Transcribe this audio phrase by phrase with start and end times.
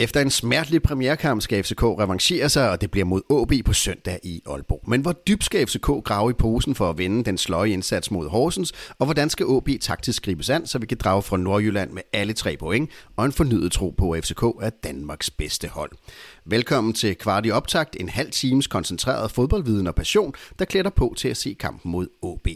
[0.00, 4.20] Efter en smertelig premierkamp skal FCK revanchere sig, og det bliver mod AB på søndag
[4.22, 4.82] i Aalborg.
[4.86, 8.28] Men hvor dybt skal FCK grave i posen for at vinde den sløje indsats mod
[8.28, 12.02] Horsens, og hvordan skal AB taktisk gribes an, så vi kan drage fra Nordjylland med
[12.12, 15.90] alle tre point og en fornyet tro på, at FCK er Danmarks bedste hold.
[16.44, 21.14] Velkommen til Kvart i Optakt, en halv times koncentreret fodboldviden og passion, der klæder på
[21.16, 22.48] til at se kampen mod AB.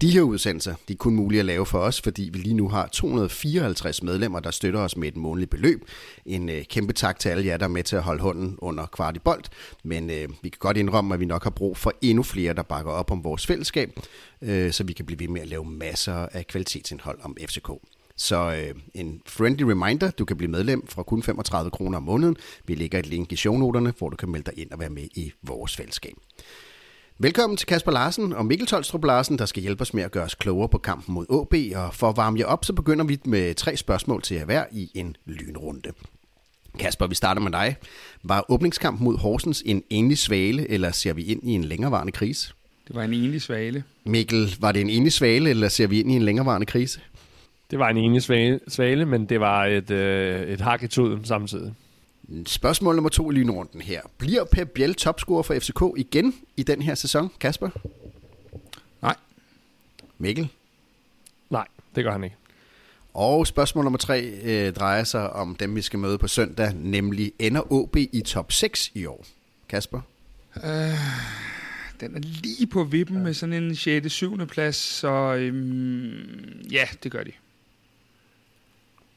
[0.00, 2.68] De her udsendelser de er kun mulige at lave for os, fordi vi lige nu
[2.68, 5.84] har 254 medlemmer, der støtter os med et månedligt beløb.
[6.26, 8.86] En øh, kæmpe tak til alle jer, der er med til at holde hånden under
[8.86, 9.44] kvart i bold.
[9.84, 12.62] Men øh, vi kan godt indrømme, at vi nok har brug for endnu flere, der
[12.62, 14.00] bakker op om vores fællesskab,
[14.42, 17.70] øh, så vi kan blive ved med at lave masser af kvalitetsindhold om FCK.
[18.16, 22.36] Så øh, en friendly reminder, du kan blive medlem for kun 35 kroner om måneden.
[22.64, 25.08] Vi lægger et link i shownoterne, hvor du kan melde dig ind og være med
[25.14, 26.14] i vores fællesskab.
[27.18, 30.24] Velkommen til Kasper Larsen og Mikkel Tolstrup Larsen, der skal hjælpe os med at gøre
[30.24, 31.76] os klogere på kampen mod AB.
[31.76, 34.64] Og for at varme jer op, så begynder vi med tre spørgsmål til jer hver
[34.72, 35.92] i en lynrunde.
[36.78, 37.76] Kasper, vi starter med dig.
[38.22, 42.52] Var åbningskampen mod Horsens en enlig svale, eller ser vi ind i en længerevarende krise?
[42.88, 43.84] Det var en enlig svale.
[44.04, 47.00] Mikkel, var det en enlig svale, eller ser vi ind i en længerevarende krise?
[47.70, 51.24] Det var en enlig svale, svale men det var et, øh, et hak i tuden
[51.24, 51.74] samtidig.
[52.46, 54.00] Spørgsmål nummer to i lynrunden her.
[54.18, 57.70] Bliver Pep Biel topscorer for FCK igen i den her sæson, Kasper?
[59.02, 59.16] Nej.
[60.18, 60.48] Mikkel?
[61.50, 62.36] Nej, det gør han ikke.
[63.14, 67.32] Og spørgsmål nummer tre øh, drejer sig om dem, vi skal møde på søndag, nemlig
[67.38, 69.26] ender OB i top 6 i år?
[69.68, 70.00] Kasper?
[70.56, 70.62] Øh,
[72.00, 73.22] den er lige på vippen ja.
[73.22, 74.12] med sådan en 6.
[74.12, 74.46] 7.
[74.46, 77.32] plads, så øhm, ja, det gør de.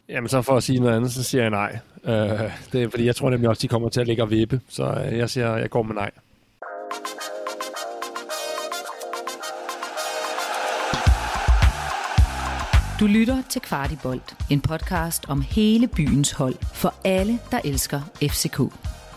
[0.10, 1.80] Jamen så for at sige noget andet, så siger jeg nej.
[2.04, 4.62] Øh, det er fordi, jeg tror nemlig også, de kommer til at ligge og vippe.
[4.70, 6.12] Så øh, jeg siger, jeg går med nej.
[13.00, 18.60] Du lytter til Kvartibolt, en podcast om hele byens hold for alle, der elsker FCK.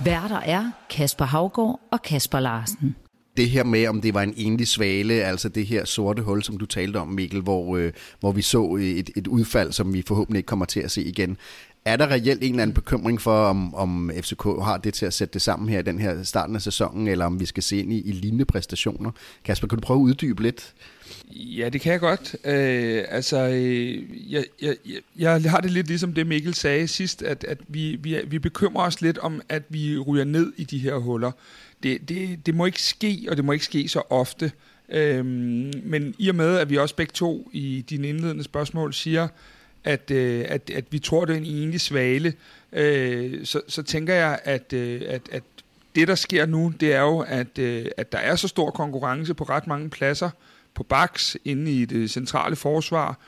[0.05, 2.97] Værter er Kasper Havgård og Kasper Larsen
[3.39, 6.59] det her med, om det var en enlig svale, altså det her sorte hul, som
[6.59, 10.03] du talte om, Mikkel, hvor, øh, hvor vi så øh, et, et udfald, som vi
[10.07, 11.37] forhåbentlig ikke kommer til at se igen.
[11.85, 15.15] Er der reelt en eller anden bekymring for, om, om FCK har det til at
[15.15, 17.79] sætte det sammen her i den her starten af sæsonen, eller om vi skal se
[17.79, 19.11] ind i, i lignende præstationer?
[19.45, 20.75] Kasper, kan du prøve at uddybe lidt?
[21.31, 22.37] Ja, det kan jeg godt.
[22.45, 24.77] Øh, altså, øh, jeg, jeg,
[25.19, 28.87] jeg har det lidt ligesom det, Mikkel sagde sidst, at, at vi, vi, vi bekymrer
[28.87, 31.33] os lidt om, at vi ryger ned i de her huller
[31.83, 34.53] det, det, det må ikke ske, og det må ikke ske så ofte.
[34.89, 39.29] Øh, men i og med, at vi også begge to i dine indledende spørgsmål siger,
[39.85, 42.33] at, øh, at, at vi tror, det er en enlig svale,
[42.73, 45.43] øh, så, så tænker jeg, at, øh, at, at
[45.95, 49.35] det, der sker nu, det er jo, at, øh, at der er så stor konkurrence
[49.35, 50.31] på ret mange pladser,
[50.79, 53.19] på baks, inde i det centrale forsvar,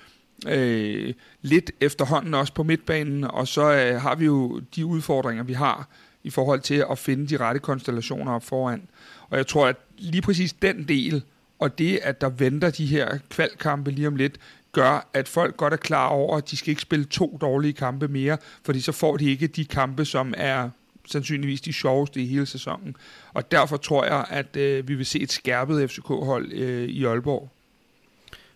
[0.49, 5.53] øh, lidt efterhånden også på midtbanen, og så øh, har vi jo de udfordringer, vi
[5.53, 5.89] har
[6.25, 8.83] i forhold til at finde de rette konstellationer op foran.
[9.31, 11.23] Og jeg tror, at lige præcis den del,
[11.59, 14.39] og det, at der venter de her kvalkampe lige om lidt,
[14.73, 18.09] gør, at folk godt er klar over, at de skal ikke spille to dårlige kampe
[18.09, 20.71] mere, fordi så får de ikke de kampe, som er
[21.07, 22.97] sandsynligvis de sjoveste i hele sæsonen.
[23.33, 27.51] Og derfor tror jeg, at øh, vi vil se et skærpet FCK-hold øh, i Aalborg.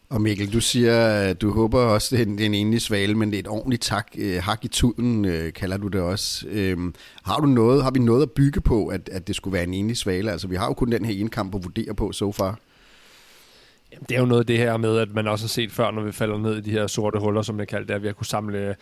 [0.08, 3.36] Og Mikkel, du siger, du håber også, det er en, en enlig svale, men det
[3.36, 6.46] er et ordentligt tak, øh, hak i tuden, øh, kalder du det også.
[6.48, 6.94] Øhm,
[7.24, 9.74] har, du noget, har vi noget at bygge på, at, at det skulle være en
[9.74, 10.32] enlig svale?
[10.32, 12.58] Altså, vi har jo kun den her ene kamp at vurdere på så far.
[13.92, 15.90] Jamen, det er jo noget af det her med, at man også har set før,
[15.90, 18.06] når vi falder ned i de her sorte huller, som jeg kalder det, at vi
[18.06, 18.76] har kunne samle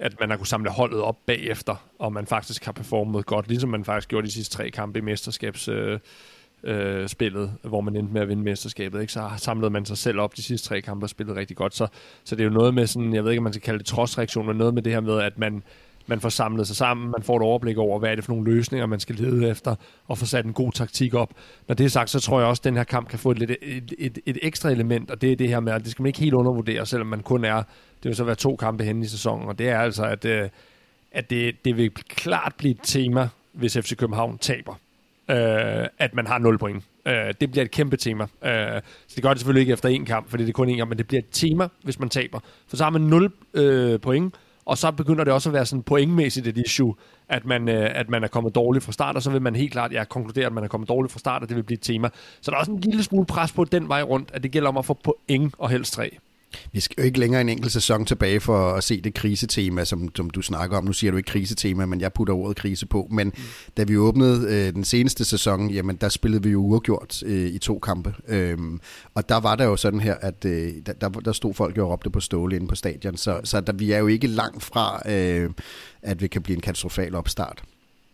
[0.00, 3.70] at man har kunne samle holdet op bagefter, og man faktisk har performet godt, ligesom
[3.70, 5.68] man faktisk gjorde de sidste tre kampe i mesterskabs...
[5.68, 5.98] Øh,
[6.64, 9.00] øh, spillet, hvor man endte med at vinde mesterskabet.
[9.00, 9.12] Ikke?
[9.12, 11.74] Så samlede man sig selv op de sidste tre kampe og spillede rigtig godt.
[11.74, 11.86] Så,
[12.24, 13.86] så det er jo noget med sådan, jeg ved ikke, om man skal kalde det
[13.86, 15.62] trodsreaktion, men noget med det her med, at man,
[16.10, 18.54] man får samlet sig sammen, man får et overblik over, hvad er det for nogle
[18.54, 19.74] løsninger, man skal lede efter,
[20.08, 21.32] og få sat en god taktik op.
[21.68, 23.38] Når det er sagt, så tror jeg også, at den her kamp kan få et,
[23.38, 26.02] lidt, et, et, et ekstra element, og det er det her med, at det skal
[26.02, 27.56] man ikke helt undervurdere, selvom man kun er,
[28.02, 30.48] det vil så være to kampe hen i sæsonen, og det er altså, at, øh,
[31.12, 34.74] at det, det vil klart blive et tema, hvis FC København taber
[35.30, 36.84] øh, at man har 0 point.
[37.06, 38.24] Øh, det bliver et kæmpe tema.
[38.24, 40.76] Øh, så det gør det selvfølgelig ikke efter én kamp, fordi det er kun én
[40.76, 42.40] kamp, men det bliver et tema, hvis man taber.
[42.68, 44.34] For så har man 0 øh, point,
[44.70, 46.94] og så begynder det også at være sådan pointmæssigt et issue,
[47.28, 49.72] at man, øh, at man er kommet dårligt fra start, og så vil man helt
[49.72, 51.82] klart ja, konkludere, at man er kommet dårligt fra start, og det vil blive et
[51.82, 52.08] tema.
[52.40, 54.68] Så der er også en lille smule pres på den vej rundt, at det gælder
[54.68, 56.18] om at få point og helst tre.
[56.72, 60.08] Vi skal jo ikke længere en enkelt sæson tilbage for at se det krisetema, som,
[60.16, 60.84] som du snakker om.
[60.84, 63.08] Nu siger du ikke krisetema, men jeg putter ordet krise på.
[63.10, 63.42] Men mm.
[63.76, 67.58] da vi åbnede øh, den seneste sæson, jamen der spillede vi jo uafgjort øh, i
[67.58, 68.14] to kampe.
[68.28, 68.80] Øhm,
[69.14, 71.90] og der var der jo sådan her, at øh, der, der stod folk jo og
[71.90, 73.16] råbte på ståle inde på stadion.
[73.16, 75.50] Så, så der, vi er jo ikke langt fra, øh,
[76.02, 77.62] at vi kan blive en katastrofal opstart.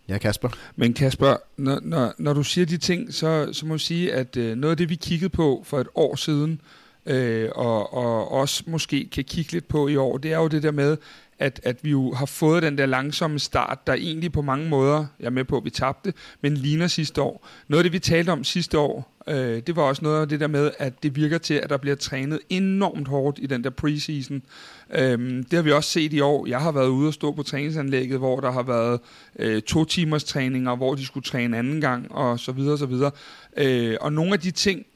[0.08, 0.48] Ja, Kasper?
[0.76, 4.36] Men Kasper, når, når, når du siger de ting, så, så må jeg sige, at
[4.36, 6.58] øh, noget af det, vi kiggede på for et år siden, øh,
[7.06, 10.62] øh, og, og også måske kan kigge lidt på i år, det er jo det
[10.62, 10.97] der med,
[11.38, 15.06] at, at vi jo har fået den der langsomme start, der egentlig på mange måder,
[15.20, 17.49] jeg er med på, at vi tabte, men ligner sidste år.
[17.69, 20.41] Noget af det, vi talte om sidste år, øh, det var også noget af det
[20.41, 23.70] der med, at det virker til, at der bliver trænet enormt hårdt i den der
[23.70, 24.43] preseason.
[24.94, 26.47] Øh, det har vi også set i år.
[26.47, 29.00] Jeg har været ude og stå på træningsanlægget, hvor der har været
[29.38, 32.87] øh, to timers træninger, hvor de skulle træne anden gang, og så videre, og så
[32.87, 33.11] videre.
[33.56, 34.87] Øh, og nogle af de ting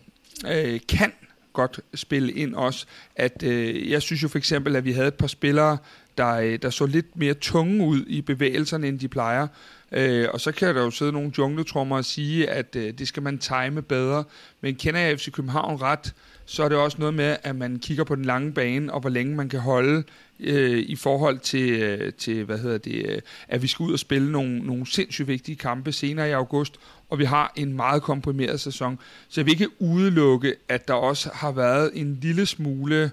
[0.47, 1.13] øh, kan
[1.61, 2.87] godt spille ind også.
[3.17, 5.79] At, øh, jeg synes jo for eksempel, at vi havde et par spillere,
[6.19, 9.47] der, øh, der så lidt mere tunge ud i bevægelserne, end de plejer.
[9.93, 13.23] Øh, og så kan der jo sidde nogle jungletrummer og sige, at øh, det skal
[13.23, 14.25] man time bedre.
[14.61, 16.15] Men kender jeg FC København ret,
[16.51, 19.11] så er det også noget med, at man kigger på den lange bane, og hvor
[19.11, 20.03] længe man kan holde
[20.41, 23.99] øh, i forhold til, øh, til hvad hedder det, øh, at vi skal ud og
[23.99, 26.77] spille nogle, nogle sindssygt vigtige kampe senere i august,
[27.11, 28.99] og vi har en meget komprimeret sæson.
[29.29, 33.11] Så jeg vil ikke udelukke, at der også har været en lille smule,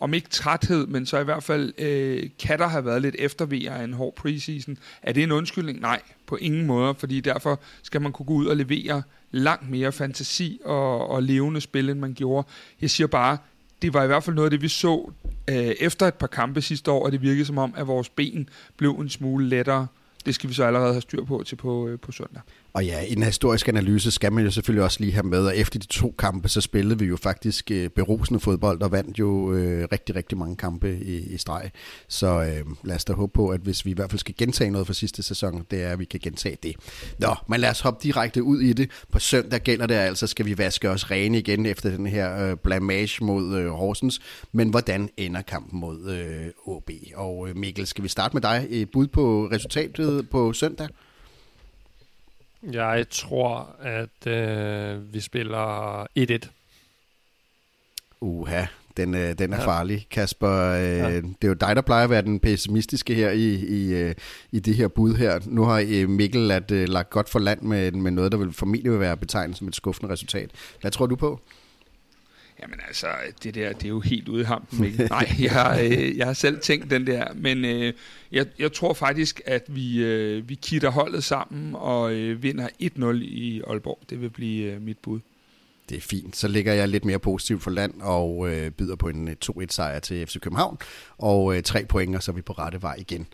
[0.00, 3.74] om ikke træthed, men så i hvert fald øh, kan der have været lidt eftervejer
[3.74, 4.78] af en hård preseason.
[5.02, 5.80] Er det en undskyldning?
[5.80, 9.02] Nej, på ingen måde, fordi derfor skal man kunne gå ud og levere
[9.32, 12.48] langt mere fantasi og, og levende spil, end man gjorde.
[12.80, 13.38] Jeg siger bare,
[13.82, 15.10] det var i hvert fald noget af det, vi så
[15.50, 18.48] øh, efter et par kampe sidste år, og det virkede som om, at vores ben
[18.76, 19.86] blev en smule lettere.
[20.26, 22.42] Det skal vi så allerede have styr på til på, øh, på søndag.
[22.74, 25.56] Og ja, i den historiske analyse skal man jo selvfølgelig også lige have med, at
[25.56, 29.52] efter de to kampe, så spillede vi jo faktisk øh, berusende fodbold, og vandt jo
[29.52, 31.70] øh, rigtig, rigtig mange kampe i, i streg.
[32.08, 34.70] Så øh, lad os da håbe på, at hvis vi i hvert fald skal gentage
[34.70, 36.76] noget fra sidste sæson, det er, at vi kan gentage det.
[37.18, 38.90] Nå, men lad os hoppe direkte ud i det.
[39.12, 42.56] På søndag gælder det altså, skal vi vaske os rene igen efter den her øh,
[42.56, 44.20] blamage mod øh, Horsens.
[44.52, 46.90] Men hvordan ender kampen mod øh, OB?
[47.14, 48.66] Og øh, Mikkel, skal vi starte med dig?
[48.70, 50.88] Et bud på resultatet på søndag?
[52.62, 56.48] Jeg tror, at øh, vi spiller 1-1.
[58.20, 58.64] Uha,
[58.96, 59.66] den, øh, den er ja.
[59.66, 60.50] farlig, Kasper.
[60.50, 61.16] Øh, ja.
[61.16, 64.14] Det er jo dig, der plejer at være den pessimistiske her i, i, øh,
[64.52, 65.40] i det her bud her.
[65.46, 68.52] Nu har øh, Mikkel at, øh, lagt godt for land med, med noget, der vil
[68.52, 70.50] formentlig vil være betegnet som et skuffende resultat.
[70.80, 71.40] Hvad tror du på?
[72.62, 73.06] Jamen altså,
[73.42, 75.04] det der, det er jo helt ude i hampen, ikke?
[75.10, 77.92] Nej, jeg, øh, jeg har selv tænkt den der, men øh,
[78.32, 83.04] jeg, jeg tror faktisk, at vi, øh, vi kitter holdet sammen og øh, vinder 1-0
[83.14, 83.98] i Aalborg.
[84.10, 85.20] Det vil blive øh, mit bud.
[85.88, 86.36] Det er fint.
[86.36, 89.98] Så ligger jeg lidt mere positivt for land og øh, byder på en øh, 2-1-sejr
[89.98, 90.78] til FC København.
[91.18, 93.26] Og øh, tre point, og så er vi på rette vej igen.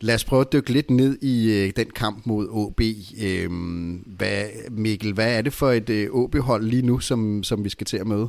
[0.00, 2.80] Lad os prøve at dykke lidt ned i øh, den kamp mod OB.
[3.22, 3.50] Øh,
[4.06, 7.86] hvad, Mikkel, hvad er det for et øh, OB-hold lige nu, som, som vi skal
[7.86, 8.28] til at møde?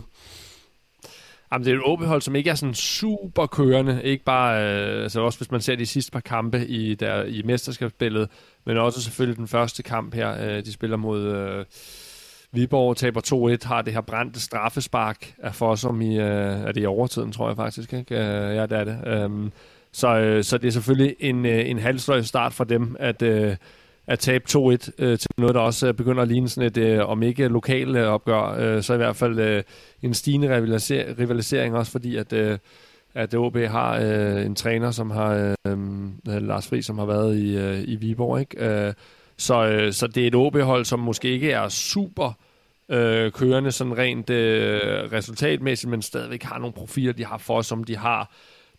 [1.51, 4.03] Jamen, det er et OB-hold, som ikke er sådan super kørende.
[4.03, 7.41] Ikke bare, øh, altså også hvis man ser de sidste par kampe i, der, i
[7.45, 8.29] mesterskabsspillet,
[8.65, 10.57] men også selvfølgelig den første kamp her.
[10.57, 11.65] Øh, de spiller mod øh,
[12.51, 16.85] Viborg, taber 2-1, har det her brændte straffespark af Fossum i, øh, er det i
[16.85, 17.93] overtiden, tror jeg faktisk.
[17.93, 18.15] Ikke?
[18.15, 19.07] Øh, ja, det er det.
[19.07, 19.51] Øh,
[19.91, 23.21] så, øh, så det er selvfølgelig en, øh, en halvsløj start for dem, at...
[23.21, 23.55] Øh,
[24.09, 24.57] at tabe 2-1
[24.99, 27.95] øh, til noget, der også øh, begynder at ligne sådan et, øh, om ikke lokal
[27.95, 29.63] øh, opgør, øh, så i hvert fald øh,
[30.01, 32.57] en stigende rivaliser- rivalisering også, fordi at, øh,
[33.15, 35.71] at OB har øh, en træner, som har øh,
[36.27, 38.65] øh, Lars Fri, som har været i, øh, i Viborg, ikke?
[38.65, 38.93] Øh,
[39.37, 42.31] så, øh, så det er et OB-hold, som måske ikke er super
[42.89, 47.83] øh, kørende sådan rent øh, resultatmæssigt, men stadigvæk har nogle profiler, de har for, som
[47.83, 48.31] de har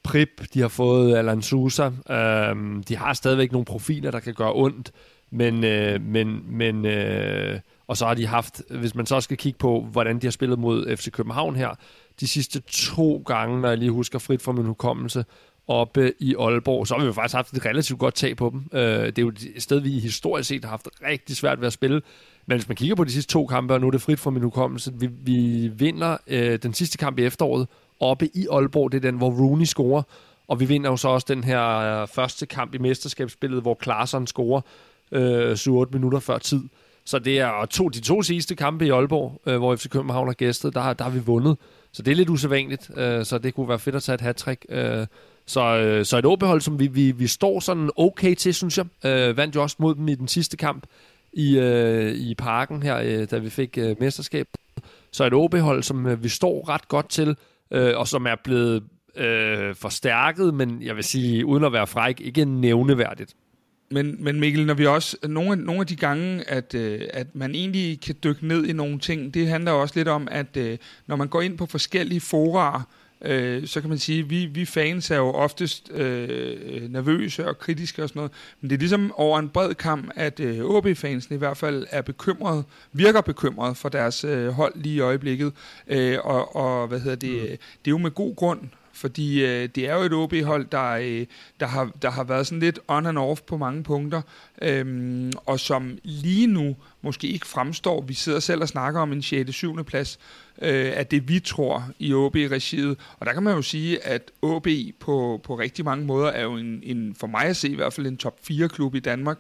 [0.03, 4.53] Prip, de har fået Alan Sousa, Øhm, de har stadigvæk nogle profiler, der kan gøre
[4.55, 4.93] ondt,
[5.31, 9.59] men, øh, men, men øh, og så har de haft, hvis man så skal kigge
[9.59, 11.75] på, hvordan de har spillet mod FC København her,
[12.21, 15.25] de sidste to gange, når jeg lige husker frit fra min hukommelse,
[15.69, 18.79] oppe i Aalborg, så har vi jo faktisk haft et relativt godt tag på dem.
[18.81, 21.73] Øh, det er jo et sted, vi historisk set har haft rigtig svært ved at
[21.73, 22.03] spille.
[22.47, 24.31] Men hvis man kigger på de sidste to kampe, og nu er det frit fra
[24.31, 27.69] min hukommelse, vi, vi vinder øh, den sidste kamp i efteråret
[28.01, 28.93] oppe i Aalborg.
[28.93, 30.03] Det er den, hvor Rooney scorer.
[30.49, 34.27] Og vi vinder jo så også den her øh, første kamp i mesterskabsspillet, hvor Klaarsson
[34.27, 34.61] scorer
[35.13, 36.63] øh, 7-8 minutter før tid.
[37.05, 40.35] Så det er to, de to sidste kampe i Aalborg, øh, hvor FC København har
[40.35, 41.57] gæstet, der, der har vi vundet.
[41.93, 44.65] Så det er lidt usædvanligt, øh, så det kunne være fedt at tage et hat-trick.
[44.69, 45.07] Øh,
[45.47, 48.87] så, øh, så et åbehold, som vi, vi, vi står sådan okay til, synes jeg.
[49.05, 50.87] Øh, vandt jo også mod dem i den sidste kamp
[51.33, 54.47] i, øh, i parken her, øh, da vi fik øh, mesterskab.
[55.13, 57.37] Så et OB-hold, som øh, vi står ret godt til
[57.71, 58.83] øh, og som er blevet
[59.17, 63.35] øh, forstærket, men jeg vil sige, uden at være fræk, ikke nævneværdigt.
[63.91, 67.55] Men, men Mikkel, når vi også, nogle, nogle af de gange, at, øh, at man
[67.55, 71.17] egentlig kan dykke ned i nogle ting, det handler også lidt om, at øh, når
[71.17, 72.83] man går ind på forskellige forarer,
[73.25, 77.59] øh, så kan man sige, at vi, vi fans er jo oftest øh, nervøse og
[77.59, 81.35] kritiske og sådan noget, men det er ligesom over en bred kamp, at øh, OB-fansen
[81.35, 85.53] i hvert fald er bekymret, virker bekymret for deres øh, hold lige i øjeblikket,
[85.89, 87.49] øh, og, og hvad hedder det, mm.
[87.49, 88.61] det er jo med god grund,
[88.93, 91.27] fordi øh, det er jo et OB-hold, der, øh,
[91.61, 94.23] der, har, der har været sådan lidt on and off på mange punkter,
[94.63, 98.01] øh, og som lige nu måske ikke fremstår.
[98.03, 99.55] Vi sidder selv og snakker om en 6.
[99.55, 99.85] 7.
[99.85, 100.19] plads
[100.61, 102.99] øh, af det, vi tror i OB-regiet.
[103.19, 104.69] Og der kan man jo sige, at OB
[105.01, 107.93] på, på rigtig mange måder er jo en, en, for mig at se i hvert
[107.93, 109.39] fald en top 4-klub i Danmark.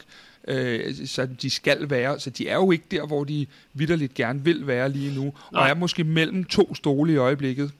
[0.48, 2.20] Øh, så de skal være.
[2.20, 5.22] Så de er jo ikke der, hvor de vidderligt gerne vil være lige nu.
[5.22, 5.32] Nej.
[5.52, 7.72] Og er måske mellem to stole i øjeblikket.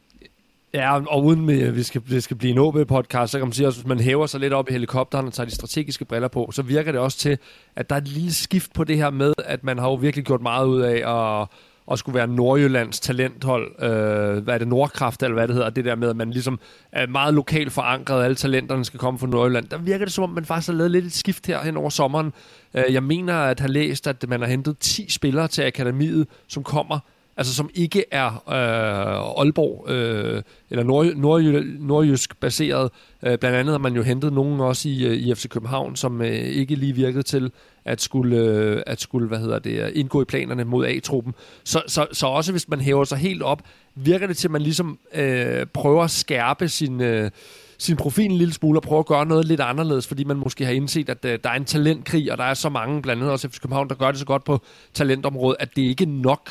[0.74, 3.66] Ja, og uden med, vi skal, det skal blive en OB-podcast, så kan man sige
[3.66, 6.50] at hvis man hæver sig lidt op i helikopteren og tager de strategiske briller på,
[6.52, 7.38] så virker det også til,
[7.76, 10.24] at der er et lille skift på det her med, at man har jo virkelig
[10.24, 11.48] gjort meget ud af at,
[11.90, 13.82] at skulle være Nordjyllands talenthold.
[13.82, 16.58] Øh, hvad er det, Nordkraft, eller hvad det hedder, det der med, at man ligesom
[16.92, 19.68] er meget lokalt forankret, alle talenterne skal komme fra Nordjylland.
[19.68, 21.90] Der virker det som om, man faktisk har lavet lidt et skift her hen over
[21.90, 22.32] sommeren.
[22.74, 26.62] Øh, jeg mener at have læst, at man har hentet 10 spillere til akademiet, som
[26.62, 26.98] kommer
[27.40, 31.42] altså som ikke er øh, Aalborg øh, eller nord, nord,
[31.78, 32.90] nordjysk baseret.
[33.22, 36.22] Øh, blandt andet har man jo hentet nogen også i, øh, i FC København, som
[36.22, 37.52] øh, ikke lige virkede til
[37.84, 41.34] at skulle, øh, at skulle hvad hedder det, indgå i planerne mod A-truppen.
[41.64, 43.62] Så, så, så også hvis man hæver sig helt op,
[43.94, 47.00] virker det til, at man ligesom øh, prøver at skærpe sin...
[47.00, 47.30] Øh,
[47.78, 50.64] sin profil en lille smule og prøve at gøre noget lidt anderledes, fordi man måske
[50.64, 53.32] har indset, at øh, der er en talentkrig, og der er så mange, blandt andet
[53.32, 54.60] også FC København, der gør det så godt på
[54.94, 56.50] talentområdet, at det ikke er nok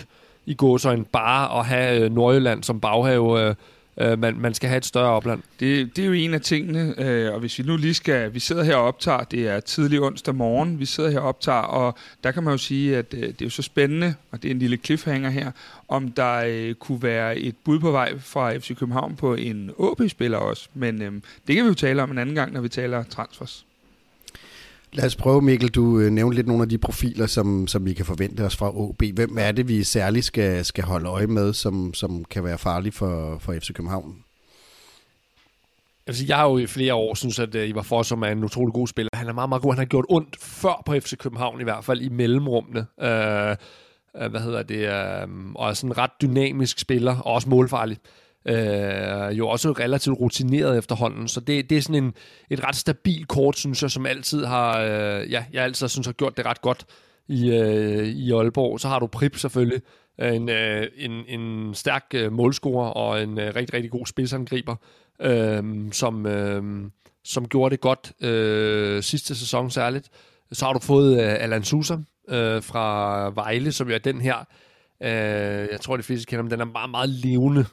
[0.49, 3.41] i gåsøjne bare at have øh, Nordjylland som baghave.
[3.41, 3.55] Øh,
[3.97, 5.41] øh, man, man skal have et større opland.
[5.59, 8.39] Det, det er jo en af tingene, øh, og hvis vi nu lige skal, vi
[8.39, 11.95] sidder her og optager, det er tidlig onsdag morgen, vi sidder her og optager, og
[12.23, 14.53] der kan man jo sige, at øh, det er jo så spændende, og det er
[14.53, 15.51] en lille cliffhanger her,
[15.87, 20.37] om der øh, kunne være et bud på vej fra FC København på en OB-spiller
[20.37, 21.11] også, men øh,
[21.47, 23.65] det kan vi jo tale om en anden gang, når vi taler transfers.
[24.93, 27.93] Lad os prøve, Mikkel, du øh, nævnte lidt nogle af de profiler, som, som vi
[27.93, 29.03] kan forvente os fra OB.
[29.13, 32.93] Hvem er det, vi særligt skal, skal holde øje med, som, som kan være farlig
[32.93, 34.23] for, for FC København?
[36.07, 38.73] Altså, jeg har jo i flere år synes, at uh, Ivar Fossum er en utrolig
[38.73, 39.09] god spiller.
[39.13, 39.71] Han er meget, meget god.
[39.71, 42.79] Han har gjort ondt før på FC København, i hvert fald i mellemrummene.
[42.79, 44.79] Uh, uh, hvad hedder det?
[45.27, 47.97] Uh, og er sådan en ret dynamisk spiller, og også målfarlig.
[47.97, 52.13] Øh, Øh, jo også relativt rutineret efterhånden, så det, det er sådan en,
[52.49, 56.13] et ret stabil kort, synes jeg, som altid har, øh, ja, jeg altid synes har
[56.13, 56.85] gjort det ret godt
[57.27, 58.79] i, øh, i Aalborg.
[58.79, 59.81] Så har du Prip selvfølgelig,
[60.21, 64.75] øh, en, øh, en, en stærk øh, målscorer og en øh, rigtig, rigtig god spidsangriber,
[65.21, 66.63] øh, som, øh,
[67.23, 70.09] som gjorde det godt øh, sidste sæson særligt.
[70.51, 71.97] Så har du fået øh, Alan Sousa
[72.29, 74.37] øh, fra Vejle, som jo er den her,
[75.03, 77.65] øh, jeg tror de fleste kender ham, den er meget, meget levende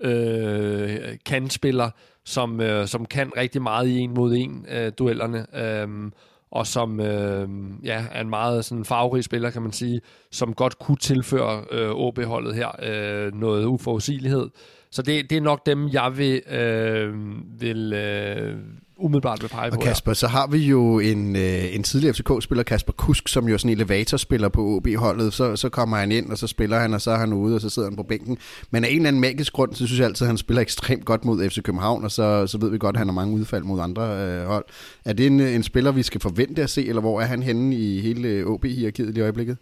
[0.00, 1.90] øh, kantspiller,
[2.24, 6.10] som, øh, som kan rigtig meget i en mod en øh, duellerne, øh,
[6.50, 7.48] og som øh,
[7.84, 11.90] ja, er en meget sådan farverig spiller, kan man sige, som godt kunne tilføre øh,
[11.90, 14.48] OB-holdet her øh, noget uforudsigelighed.
[14.90, 17.14] Så det, det er nok dem, jeg vil, øh,
[17.60, 18.56] vil øh,
[19.00, 19.76] umiddelbart vil pege på.
[19.76, 20.14] Og Kasper, ja.
[20.14, 23.70] så har vi jo en, øh, en tidligere FCK-spiller, Kasper Kusk, som jo er sådan
[23.70, 25.32] en elevatorspiller på OB-holdet.
[25.32, 27.60] Så, så kommer han ind, og så spiller han, og så er han ude, og
[27.60, 28.38] så sidder han på bænken.
[28.70, 31.04] Men af en eller anden magisk grund, så synes jeg altid, at han spiller ekstremt
[31.04, 33.62] godt mod FC København, og så, så ved vi godt, at han har mange udfald
[33.62, 34.64] mod andre øh, hold.
[35.04, 37.76] Er det en, en spiller, vi skal forvente at se, eller hvor er han henne
[37.76, 39.56] i hele OB-hierarkiet i øjeblikket?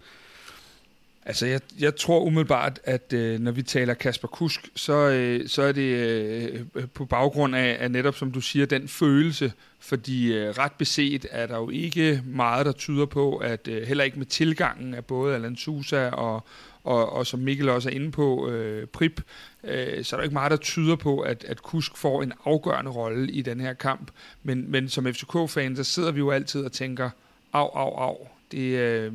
[1.29, 5.63] Altså, jeg, jeg tror umiddelbart, at øh, når vi taler Kasper Kusk, så, øh, så
[5.63, 9.53] er det øh, øh, på baggrund af, af netop, som du siger, den følelse.
[9.79, 14.05] Fordi øh, ret beset er der jo ikke meget, der tyder på, at øh, heller
[14.05, 16.47] ikke med tilgangen af både Alan Sousa og,
[16.85, 19.23] og, og som Mikkel også er inde på, øh, Prip,
[19.65, 22.91] øh, så er der ikke meget, der tyder på, at, at Kusk får en afgørende
[22.91, 24.11] rolle i den her kamp.
[24.43, 27.11] Men, men som FCK-fan, så sidder vi jo altid og tænker,
[27.53, 28.31] af, af, af.
[28.53, 29.13] det, øh,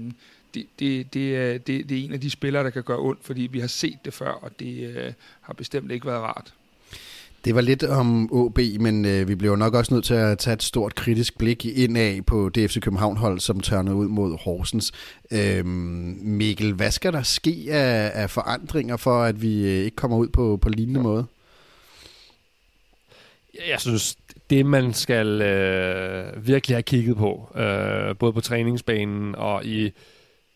[0.53, 3.25] det, det, det, er, det, det er en af de spillere, der kan gøre ondt,
[3.25, 6.53] fordi vi har set det før, og det øh, har bestemt ikke været rart.
[7.45, 10.53] Det var lidt om OB, men øh, vi bliver nok også nødt til at tage
[10.53, 14.91] et stort kritisk blik indad på DFC København-hold, som tørner ud mod Horsens.
[15.31, 20.17] Øhm, Mikkel, hvad skal der ske af, af forandringer for, at vi øh, ikke kommer
[20.17, 21.25] ud på, på lignende måde?
[23.67, 24.17] Jeg synes,
[24.49, 29.91] det man skal øh, virkelig have kigget på, øh, både på træningsbanen og i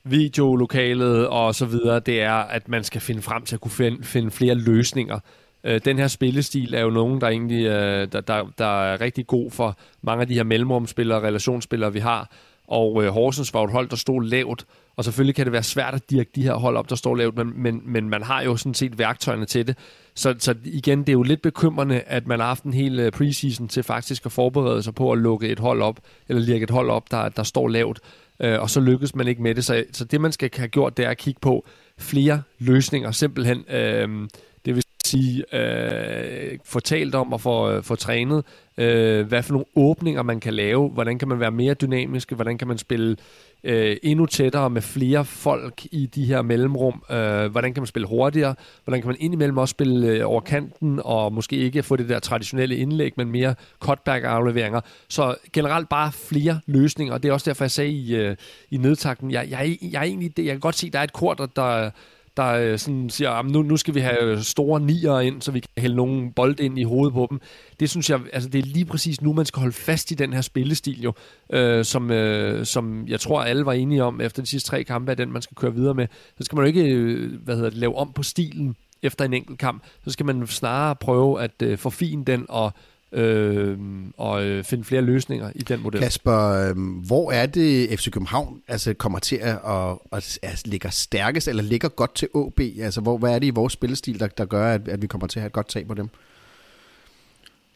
[0.09, 4.03] videolokalet og så videre, det er, at man skal finde frem til at kunne finde,
[4.03, 5.19] finde flere løsninger
[5.63, 9.27] Øh, den her spillestil er jo nogen, der egentlig øh, der, der, der er rigtig
[9.27, 12.31] god for mange af de her mellemrumspillere og relationsspillere, vi har.
[12.67, 15.93] Og øh, Horsens var et hold, der stod lavt, og selvfølgelig kan det være svært
[15.93, 18.57] at dirke de her hold op, der står lavt, men, men, men man har jo
[18.57, 19.77] sådan set værktøjerne til det.
[20.15, 23.11] Så, så igen, det er jo lidt bekymrende, at man har haft en hel øh,
[23.11, 25.99] preseason til faktisk at forberede sig på at lukke et hold op,
[26.29, 27.99] eller lirke et hold op, der, der står lavt,
[28.39, 29.65] øh, og så lykkes man ikke med det.
[29.65, 31.65] Så, så det, man skal have gjort, det er at kigge på
[31.97, 33.65] flere løsninger, simpelthen.
[33.69, 34.27] Øh,
[34.65, 38.43] det vil sige, øh, få talt om og få, øh, få trænet,
[38.77, 42.57] øh, hvad for nogle åbninger man kan lave, hvordan kan man være mere dynamisk, hvordan
[42.57, 43.17] kan man spille
[43.63, 48.07] øh, endnu tættere med flere folk i de her mellemrum, øh, hvordan kan man spille
[48.07, 52.09] hurtigere, hvordan kan man indimellem også spille øh, over kanten, og måske ikke få det
[52.09, 54.81] der traditionelle indlæg, men mere cutback-afleveringer.
[55.09, 58.35] Så generelt bare flere løsninger, og det er også derfor, jeg sagde i, øh,
[58.71, 61.13] i nedtakten, jeg, jeg, jeg, er egentlig, jeg kan godt se, at der er et
[61.13, 61.89] kort, der,
[62.37, 65.41] der øh, sådan siger, ah, at nu, nu skal vi have øh, store nier ind,
[65.41, 67.41] så vi kan hælde nogle bold ind i hovedet på dem.
[67.79, 70.33] Det synes jeg, altså det er lige præcis nu, man skal holde fast i den
[70.33, 71.13] her spillestil jo,
[71.53, 75.11] øh, som, øh, som jeg tror alle var enige om efter de sidste tre kampe,
[75.11, 76.07] at den man skal køre videre med.
[76.37, 79.33] Så skal man jo ikke øh, hvad hedder det, lave om på stilen efter en
[79.33, 79.83] enkelt kamp.
[80.03, 82.73] Så skal man snarere prøve at øh, forfine den og
[83.11, 83.77] øh,
[84.17, 86.01] og øh, finde flere løsninger i den model.
[86.01, 86.75] Kasper, øh,
[87.07, 91.63] hvor er det FC København altså, kommer til at, at, at, at ligge stærkest, eller
[91.63, 92.59] ligger godt til AB?
[92.59, 95.27] Altså, hvor, hvad er det i vores spillestil, der, der gør, at, at vi kommer
[95.27, 96.09] til at have et godt tag på dem?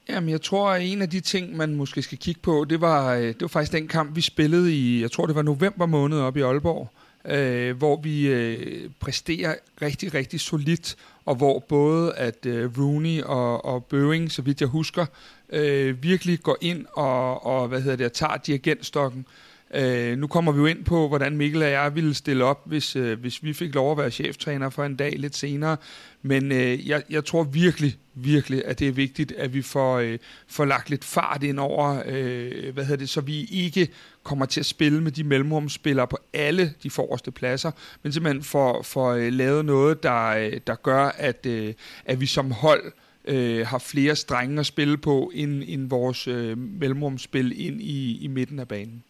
[0.10, 3.14] Jamen, jeg tror, at en af de ting, man måske skal kigge på, det var,
[3.14, 6.20] øh, det var faktisk den kamp, vi spillede i, jeg tror, det var november måned
[6.20, 6.90] op i Aalborg,
[7.26, 13.66] øh, hvor vi øh, præsterer rigtig, rigtig solidt, og hvor både at øh, Rooney og,
[13.66, 15.06] og Bøving, så vidt jeg husker,
[15.50, 19.26] øh, virkelig går ind og, og hvad hedder det, tager dirigentstokken.
[19.74, 22.96] Øh, nu kommer vi jo ind på, hvordan Mikkel og jeg ville stille op, hvis,
[22.96, 25.78] øh, hvis vi fik lov at være cheftræner for en dag lidt senere.
[26.22, 30.20] Men øh, jeg, jeg tror virkelig, virkelig, at det er vigtigt, at vi får, øh,
[30.48, 33.88] får lagt lidt fart ind over, øh, hvad hedder det, så vi ikke
[34.24, 37.72] kommer til at spille med de mellemrumspillere på alle de forreste pladser,
[38.04, 41.74] men simpelthen får, får øh, lavet noget, der, øh, der gør, at, øh,
[42.06, 42.92] at vi som hold
[43.26, 48.28] øh, har flere strenge at spille på, end, end vores øh, mellemrumsspil ind i, i
[48.28, 49.04] midten af banen.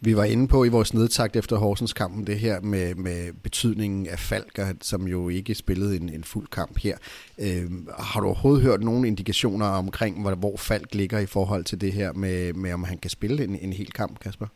[0.00, 4.06] Vi var inde på i vores nedtagt efter Horsens kampen det her med, med betydningen
[4.06, 6.96] af Falker, som jo ikke spillede en, en fuld kamp her.
[7.38, 11.80] Øh, har du overhovedet hørt nogle indikationer omkring, hvor, hvor Falk ligger i forhold til
[11.80, 14.46] det her med, med om han kan spille en, en hel kamp, Kasper?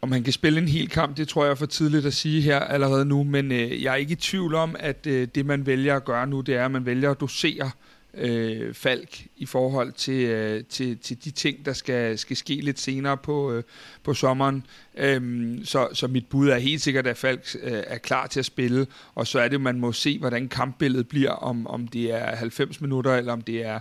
[0.00, 2.42] Om han kan spille en hel kamp, det tror jeg er for tidligt at sige
[2.42, 5.66] her allerede nu, men øh, jeg er ikke i tvivl om, at øh, det man
[5.66, 7.70] vælger at gøre nu, det er, at man vælger at dosere øh,
[8.14, 12.80] Øh, Falk i forhold til, øh, til, til de ting, der skal, skal ske lidt
[12.80, 13.62] senere på, øh,
[14.02, 14.66] på sommeren.
[14.96, 18.46] Øhm, så, så mit bud er helt sikkert, at Falk øh, er klar til at
[18.46, 22.36] spille, og så er det, man må se, hvordan kampbilledet bliver, om, om det er
[22.36, 23.80] 90 minutter, eller om det er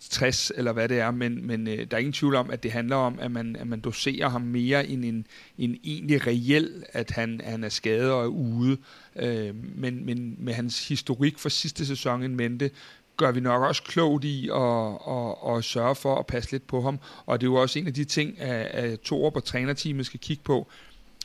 [0.00, 2.72] 60, eller hvad det er, men, men øh, der er ingen tvivl om, at det
[2.72, 5.26] handler om, at man, at man doserer ham mere end en,
[5.58, 8.76] en egentlig reel, at han, han er skadet og er ude.
[9.16, 12.70] Øh, men, men med hans historik fra sidste sæson en mente,
[13.16, 16.80] gør vi nok også klogt i at, at, at sørge for at passe lidt på
[16.80, 16.98] ham.
[17.26, 20.20] Og det er jo også en af de ting, at, at Torup og trænerteamet skal
[20.20, 20.68] kigge på.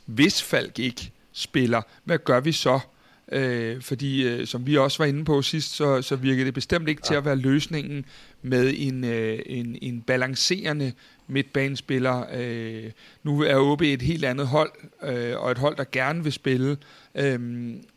[0.06, 2.80] Hvis Falk ikke spiller, hvad gør vi så?
[3.32, 6.88] Øh, fordi, øh, som vi også var inde på sidst, så, så virker det bestemt
[6.88, 7.08] ikke ja.
[7.08, 8.04] til at være løsningen
[8.42, 10.92] med en, øh, en, en balancerende
[11.26, 12.24] midtbanespiller.
[12.34, 12.90] Øh,
[13.22, 16.76] nu er OB et helt andet hold, øh, og et hold, der gerne vil spille.
[17.14, 17.40] Øh,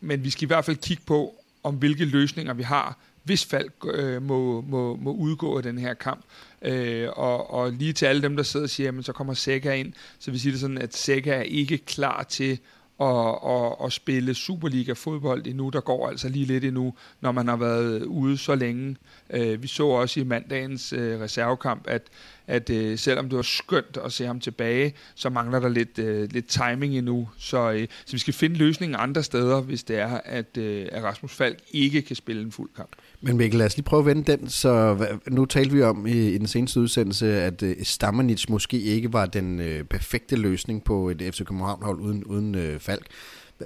[0.02, 3.74] men vi skal i hvert fald kigge på, om hvilke løsninger vi har hvis Falk
[3.94, 6.26] øh, må, må, må udgå af den her kamp.
[6.62, 9.74] Øh, og, og lige til alle dem, der sidder og siger, jamen, så kommer Seca
[9.74, 12.60] ind, så vil sige det sådan, at Seca er ikke klar til
[13.02, 15.70] at, at, at spille Superliga-fodbold endnu.
[15.70, 18.96] Der går altså lige lidt endnu, når man har været ude så længe.
[19.30, 22.02] Øh, vi så også i mandagens øh, reservekamp, at,
[22.48, 26.32] at øh, selvom det var skønt at se ham tilbage, så mangler der lidt, øh,
[26.32, 27.30] lidt timing endnu.
[27.38, 31.04] Så, øh, så vi skal finde løsningen andre steder, hvis det er, at, øh, at
[31.04, 32.90] Rasmus Falk ikke kan spille en fuld kamp.
[33.22, 34.50] Men Mikkel, lad os lige prøve at vende den.
[34.50, 39.14] Så nu talte vi om i, i den seneste udsendelse, at øh, Stamanic måske ikke
[39.14, 43.06] var den øh, perfekte løsning på et FC København-hold uden, uden øh, Falk.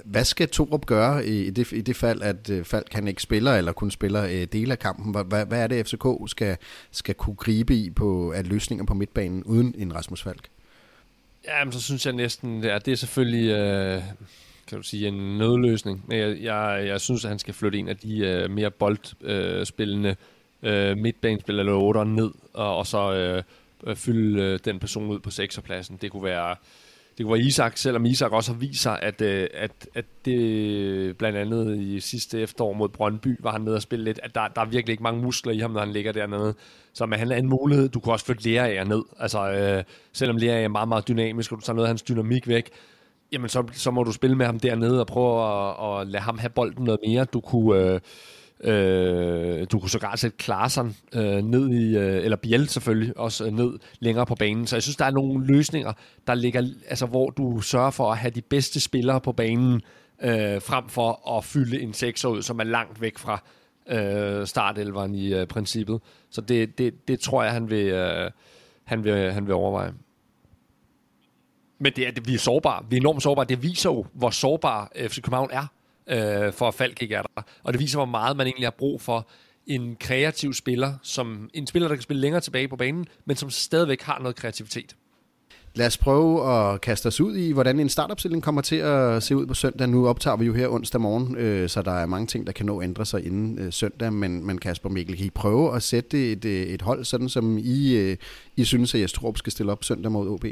[0.04, 3.22] Hvad skal Torup gøre i, i, det, i det fald, at øh, Falk kan ikke
[3.22, 5.24] spiller eller kun spiller øh, dele af kampen?
[5.26, 6.56] Hvad, hvad er det, FCK skal,
[6.90, 10.48] skal kunne gribe i på at løsninger på midtbanen uden en Rasmus Falk?
[11.48, 13.50] Jamen, så synes jeg næsten, at det er selvfølgelig...
[13.50, 14.02] Øh
[14.70, 16.04] kan du sige, en nødløsning.
[16.06, 20.16] Men jeg, jeg, jeg synes, at han skal flytte en af de øh, mere boldspillende
[20.62, 23.12] øh, midtbanespillere eller 8'ere ned, og, og så
[23.86, 25.96] øh, fylde øh, den person ud på 6'erpladsen.
[26.00, 26.56] Det kunne være
[27.18, 31.16] det kunne være Isak, selvom Isak også har vist sig, at, øh, at, at det
[31.16, 34.48] blandt andet i sidste efterår mod Brøndby, var han nede og spille lidt, at der,
[34.48, 36.54] der er virkelig ikke mange muskler i ham, når han ligger dernede.
[36.92, 39.02] Så med han er en mulighed, du kan også flytte Lerager ned.
[39.18, 42.48] Altså, øh, selvom Lerager er meget, meget dynamisk, og du tager noget af hans dynamik
[42.48, 42.70] væk,
[43.32, 46.38] jamen så, så må du spille med ham dernede og prøve at, at lade ham
[46.38, 47.24] have bolden noget mere.
[47.24, 47.94] Du kunne...
[47.94, 48.00] Øh,
[48.64, 53.52] Øh, du kunne sågar sætte Klaasen øh, ned i, øh, eller Biel selvfølgelig, også øh,
[53.52, 54.66] ned længere på banen.
[54.66, 55.92] Så jeg synes, der er nogle løsninger,
[56.26, 59.82] der ligger, altså hvor du sørger for at have de bedste spillere på banen,
[60.22, 63.42] øh, frem for at fylde en sekser ud, som er langt væk fra
[63.88, 66.00] øh, startelveren i øh, princippet.
[66.30, 68.30] Så det, det, det tror jeg, han vil, øh,
[68.84, 69.92] han vil, han vil overveje.
[71.78, 72.84] Men det er, det, vi er sårbare.
[72.90, 73.44] Vi er enormt sårbare.
[73.44, 75.66] Det viser jo, hvor sårbar FC København er
[76.06, 77.42] øh, for at Falk ikke er der.
[77.62, 79.28] Og det viser, hvor meget man egentlig har brug for
[79.66, 83.50] en kreativ spiller, som en spiller, der kan spille længere tilbage på banen, men som
[83.50, 84.96] stadigvæk har noget kreativitet.
[85.74, 89.36] Lad os prøve at kaste os ud i, hvordan en startopstilling kommer til at se
[89.36, 89.88] ud på søndag.
[89.88, 92.66] Nu optager vi jo her onsdag morgen, øh, så der er mange ting, der kan
[92.66, 94.12] nå at ændre sig inden øh, søndag.
[94.12, 97.96] Men, men Kasper Mikkel, kan I prøve at sætte et, et hold, sådan som I,
[97.96, 98.16] øh,
[98.56, 100.44] I synes, at Jes skal stille op søndag mod OB?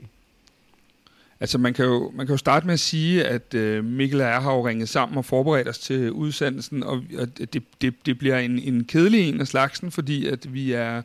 [1.40, 4.26] Altså man kan jo, man kan jo starte med at sige, at øh, Mikkel og
[4.26, 8.18] jeg har jo ringet sammen og forberedt os til udsendelsen, og, og det, det, det
[8.18, 11.02] bliver en, en kedelig en af slagsen, fordi at vi er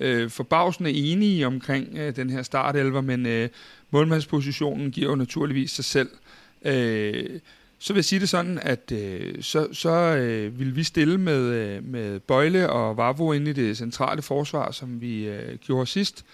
[0.00, 3.48] øh, forbavsende enige omkring øh, den her startelver, men øh,
[3.90, 6.08] målmandspositionen giver jo naturligvis sig selv.
[6.64, 7.40] Øh,
[7.78, 11.42] så vil jeg sige det sådan, at øh, så, så øh, vil vi stille med,
[11.42, 16.24] øh, med Bøjle og Vavo inde i det centrale forsvar, som vi øh, gjorde sidst.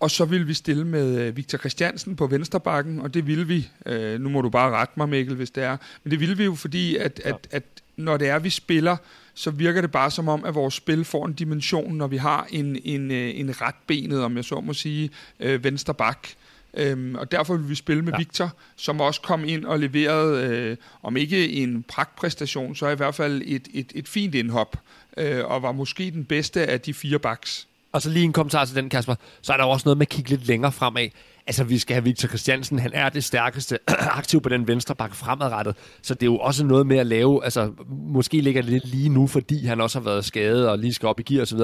[0.00, 3.68] Og så vil vi stille med øh, Victor Christiansen på vensterbakken, og det vil vi.
[3.86, 5.76] Øh, nu må du bare rette mig, Mikkel, hvis det er.
[6.04, 7.62] Men det vil vi jo, fordi at, at, at
[7.96, 8.96] når det er, vi spiller,
[9.34, 12.46] så virker det bare som om, at vores spil får en dimension, når vi har
[12.50, 16.28] en, en, øh, en retbenet, om jeg så må sige, øh, vensterbak.
[16.74, 18.18] Øhm, og derfor vil vi spille med ja.
[18.18, 23.14] Victor, som også kom ind og leverede, øh, om ikke en pragtpræstation, så i hvert
[23.14, 24.76] fald et, et, et fint indhop,
[25.16, 27.67] øh, og var måske den bedste af de fire backs.
[27.92, 29.14] Og så lige en kommentar til den, Kasper.
[29.42, 31.08] Så er der også noget med at kigge lidt længere fremad.
[31.48, 32.78] Altså, vi skal have Victor Christiansen.
[32.78, 33.78] Han er det stærkeste
[34.20, 35.76] aktiv på den venstre bakke fremadrettet.
[36.02, 37.44] Så det er jo også noget med at lave...
[37.44, 40.94] Altså, måske ligger det lidt lige nu, fordi han også har været skadet og lige
[40.94, 41.58] skal op i gear osv.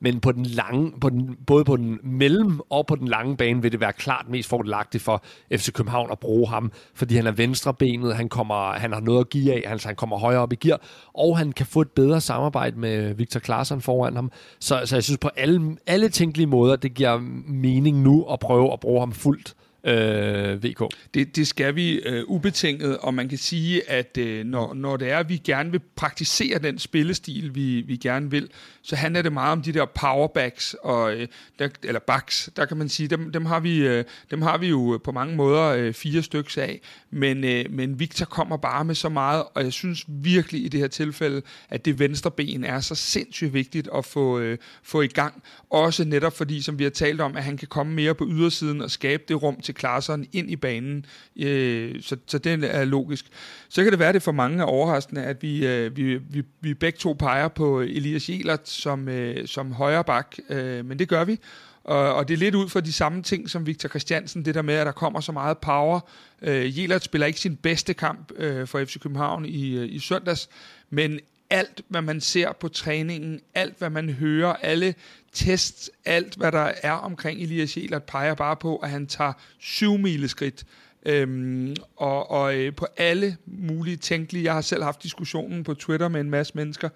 [0.00, 3.62] Men på den lange, på den, både på den mellem og på den lange bane
[3.62, 5.22] vil det være klart mest fordelagtigt for
[5.52, 9.30] FC København at bruge ham, fordi han er venstrebenet, han, kommer, han har noget at
[9.30, 10.80] give af, altså han kommer højere op i gear,
[11.14, 14.32] og han kan få et bedre samarbejde med Victor Klaarsson foran ham.
[14.60, 18.72] Så, så jeg synes på alle, alle tænkelige måder, det giver mening nu at prøve
[18.72, 19.54] at bruge ham fuldt fullt.
[19.84, 20.82] Øh, VK.
[21.14, 25.10] Det, det skal vi øh, ubetinget, og man kan sige, at øh, når, når det
[25.10, 28.50] er, at vi gerne vil praktisere den spillestil, vi, vi gerne vil,
[28.82, 32.76] så handler det meget om de der powerbacks, og, øh, der, eller backs, der kan
[32.76, 35.64] man sige, dem, dem, har, vi, øh, dem har vi jo øh, på mange måder
[35.64, 39.72] øh, fire stykker af, men, øh, men Victor kommer bare med så meget, og jeg
[39.72, 44.04] synes virkelig i det her tilfælde, at det venstre ben er så sindssygt vigtigt at
[44.04, 47.56] få, øh, få i gang, også netop fordi, som vi har talt om, at han
[47.56, 51.06] kan komme mere på ydersiden og skabe det rum til Klaarsson ind i banen,
[51.36, 53.26] øh, så, så det er logisk.
[53.68, 56.74] Så kan det være, det for mange er overraskende, at vi, øh, vi, vi, vi
[56.74, 61.24] begge to peger på Elias Jelert som, øh, som højre bak, øh, men det gør
[61.24, 61.38] vi.
[61.84, 64.62] Og, og det er lidt ud fra de samme ting som Victor Christiansen, det der
[64.62, 66.00] med, at der kommer så meget power.
[66.42, 70.48] Øh, Jelert spiller ikke sin bedste kamp øh, for FC København i, øh, i søndags,
[70.90, 74.94] men alt, hvad man ser på træningen, alt, hvad man hører, alle
[75.32, 79.98] tests, alt, hvad der er omkring Elias Jelert, peger bare på, at han tager syv
[80.26, 80.64] skridt.
[81.06, 86.08] Øhm, og og øh, på alle mulige tænkelige, jeg har selv haft diskussionen på Twitter
[86.08, 86.88] med en masse mennesker,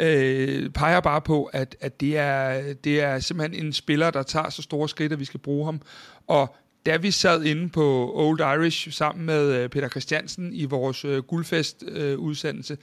[0.00, 4.50] øh, peger bare på, at, at det, er, det er simpelthen en spiller, der tager
[4.50, 5.80] så store skridt, at vi skal bruge ham.
[6.26, 11.04] Og da vi sad inde på Old Irish sammen med øh, Peter Christiansen i vores
[11.04, 12.78] øh, guldfest-udsendelse, øh,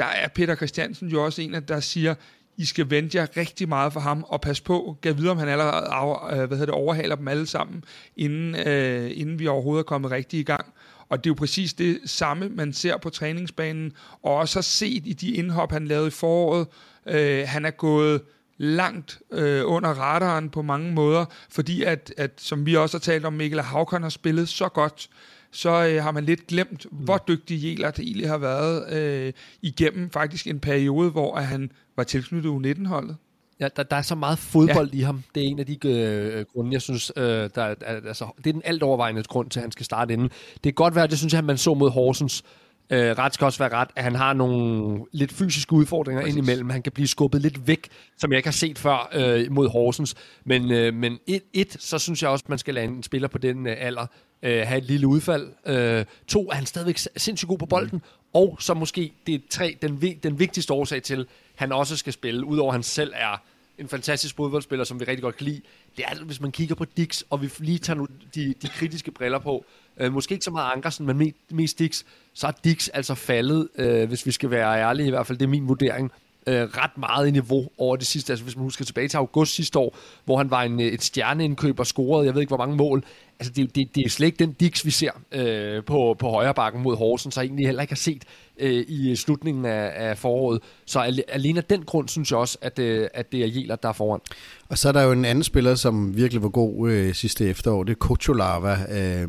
[0.00, 2.14] der er Peter Christiansen jo også en af der siger,
[2.56, 5.48] I skal vente jer rigtig meget for ham, og pas på, gav videre, om han
[5.48, 7.84] allerede af, øh, hvad hedder det, overhaler dem alle sammen,
[8.16, 10.66] inden, øh, inden vi overhovedet er kommet rigtig i gang.
[11.08, 15.06] Og det er jo præcis det samme, man ser på træningsbanen, og også har set
[15.06, 16.66] i de indhop, han lavede i foråret.
[17.06, 18.22] Øh, han er gået
[18.58, 23.24] langt øh, under radaren på mange måder, fordi at, at, som vi også har talt
[23.24, 25.08] om, Mikkel Havkon har spillet så godt,
[25.52, 26.98] så øh, har man lidt glemt, mm.
[26.98, 29.32] hvor dygtig Jelert egentlig har været øh,
[29.62, 33.16] igennem faktisk en periode, hvor han var tilknyttet U19-holdet.
[33.60, 34.98] Ja, der, der er så meget fodbold ja.
[34.98, 35.22] i ham.
[35.34, 38.52] Det er en af de øh, grunde, jeg synes, øh, der, er, altså, det er
[38.52, 40.30] den alt overvejende grund til, at han skal starte inden.
[40.64, 42.42] Det er godt være, det synes jeg, at man så mod Horsens,
[42.90, 46.36] Øh, ret skal også være ret, at han har nogle lidt fysiske udfordringer Præcis.
[46.36, 46.70] indimellem.
[46.70, 50.14] Han kan blive skubbet lidt væk, som jeg ikke har set før øh, mod Horsens.
[50.44, 53.28] Men, øh, men et, et, så synes jeg også, at man skal lade en spiller
[53.28, 54.06] på den øh, alder
[54.42, 55.48] øh, have et lille udfald.
[55.66, 57.96] Øh, to, er han stadigvæk sindssygt god på bolden.
[57.96, 58.30] Mm.
[58.34, 62.44] Og så måske det er tre, den, den vigtigste årsag til, han også skal spille,
[62.44, 63.42] udover at han selv er
[63.78, 65.60] en fantastisk fodboldspiller, som vi rigtig godt kan lide,
[65.96, 69.10] det er, hvis man kigger på Dix, og vi lige tager nu de, de kritiske
[69.10, 69.64] briller på,
[70.00, 72.02] øh, måske ikke så meget Ankersen, men mest, mest Dix,
[72.34, 75.44] så er Dix altså faldet, øh, hvis vi skal være ærlige, i hvert fald det
[75.44, 76.12] er min vurdering,
[76.46, 78.32] øh, ret meget i niveau over det sidste.
[78.32, 81.02] Altså hvis man husker tilbage til august sidste år, hvor han var en, øh, et
[81.02, 83.04] stjerneindkøb og scorede, jeg ved ikke hvor mange mål.
[83.40, 86.54] Altså det, det, det er slet ikke den Dix, vi ser øh, på, på højre
[86.54, 88.24] bakken mod Horsens, så egentlig heller ikke har set
[88.58, 90.62] øh, i slutningen af, af foråret.
[90.86, 93.88] Så alene af den grund synes jeg også, at, øh, at det er Jeler, der
[93.88, 94.20] er foran.
[94.68, 97.84] Og så er der jo en anden spiller, som virkelig var god øh, sidste efterår,
[97.84, 98.76] det er Kocholava.
[98.90, 99.28] Øh,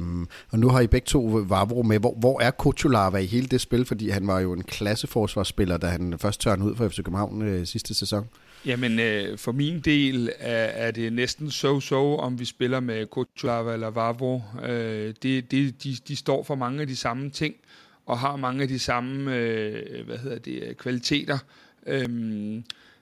[0.52, 2.00] og nu har I begge to Vavro med.
[2.00, 3.86] Hvor, hvor er Kocholava i hele det spil?
[3.86, 7.66] Fordi han var jo en klasseforsvarsspiller, da han først tørnede ud for FC København øh,
[7.66, 8.28] sidste sæson.
[8.66, 13.74] Jamen, øh, for min del er, er det næsten so-so, om vi spiller med Kutulava
[13.74, 14.42] eller Vavro.
[14.64, 17.56] Øh, det, det, de, de står for mange af de samme ting
[18.06, 21.38] og har mange af de samme øh, hvad hedder det, øh, kvaliteter.
[21.88, 22.10] Øh,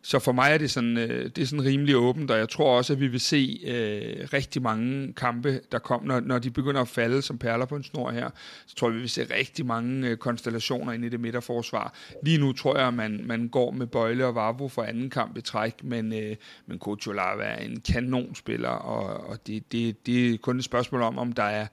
[0.01, 2.77] så for mig er det sådan, øh, det er sådan rimelig åbent, og jeg tror
[2.77, 6.81] også, at vi vil se øh, rigtig mange kampe, der kommer, når, når de begynder
[6.81, 8.29] at falde som perler på en snor her,
[8.65, 11.93] så tror jeg, vi vil se rigtig mange øh, konstellationer ind i det midterforsvar.
[12.23, 15.37] Lige nu tror jeg, at man, man går med Bøjle og Vavro for anden kamp
[15.37, 16.35] i træk, men, øh,
[16.65, 21.17] men Kocholava er en kanonspiller, og, og det, det, det er kun et spørgsmål om,
[21.17, 21.67] om der er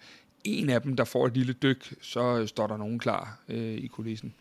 [0.45, 3.87] en af dem, der får et lille dyk, så står der nogen klar øh, i
[3.87, 4.35] kulissen.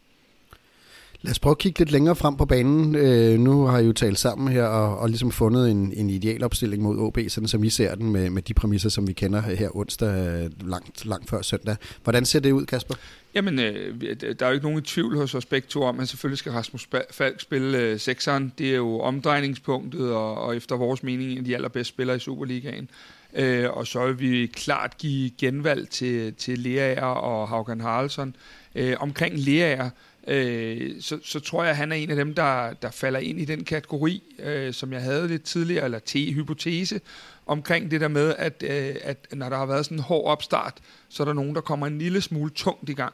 [1.22, 2.96] Lad os prøve at kigge lidt længere frem på banen.
[2.96, 6.44] Øh, nu har I jo talt sammen her og, og ligesom fundet en, en ideal
[6.44, 9.42] opstilling mod OB, sådan som I ser den med, med de præmisser, som vi kender
[9.42, 11.76] her onsdag langt, langt før søndag.
[12.04, 12.96] Hvordan ser det ud, Kasper?
[13.36, 16.38] Jamen, øh, der er jo ikke nogen tvivl hos os begge to om, at selvfølgelig
[16.38, 18.54] skal Rasmus Falk spille øh, sekseren.
[18.58, 22.20] Det er jo omdrejningspunktet, og, og efter vores mening en af de allerbedste spillere i
[22.20, 22.90] Superligaen.
[23.36, 28.36] Øh, og så vil vi klart give genvalg til, til Leaer og Haugen Haraldsson.
[28.76, 29.90] Øh, omkring Leaer,
[30.28, 33.40] øh, så, så tror jeg, at han er en af dem, der, der falder ind
[33.40, 37.00] i den kategori, øh, som jeg havde lidt tidligere, eller T-hypotese,
[37.46, 40.78] omkring det der med, at, øh, at når der har været sådan en hård opstart,
[41.10, 43.14] så er der nogen, der kommer en lille smule tungt i gang.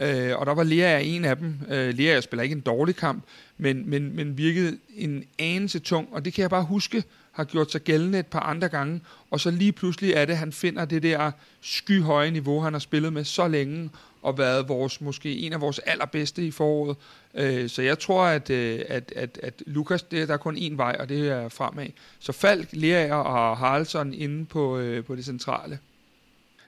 [0.00, 1.54] Øh, og der var Lea en af dem.
[1.70, 3.24] Øh, Lea spiller ikke en dårlig kamp,
[3.58, 7.72] men, men, men virkede en anelse tung, og det kan jeg bare huske har gjort
[7.72, 10.84] sig gældende et par andre gange, og så lige pludselig er det, at han finder
[10.84, 13.90] det der skyhøje niveau, han har spillet med så længe,
[14.22, 16.96] og været vores, måske en af vores allerbedste i foråret.
[17.34, 20.76] Øh, så jeg tror, at, øh, at, at, at Lukas, det, der er kun én
[20.76, 21.86] vej, og det er fremad.
[22.18, 25.78] Så Falk, Lerager og Haraldsson inde på, øh, på det centrale.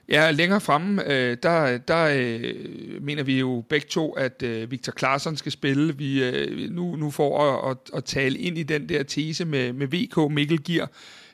[0.09, 4.93] Ja, længere fremme, øh, der, der øh, mener vi jo begge to, at øh, Victor
[4.99, 5.97] Claesson skal spille.
[5.97, 9.73] Vi øh, nu, nu får at, at, at tale ind i den der tese med,
[9.73, 10.87] med VK Mikkel Gier.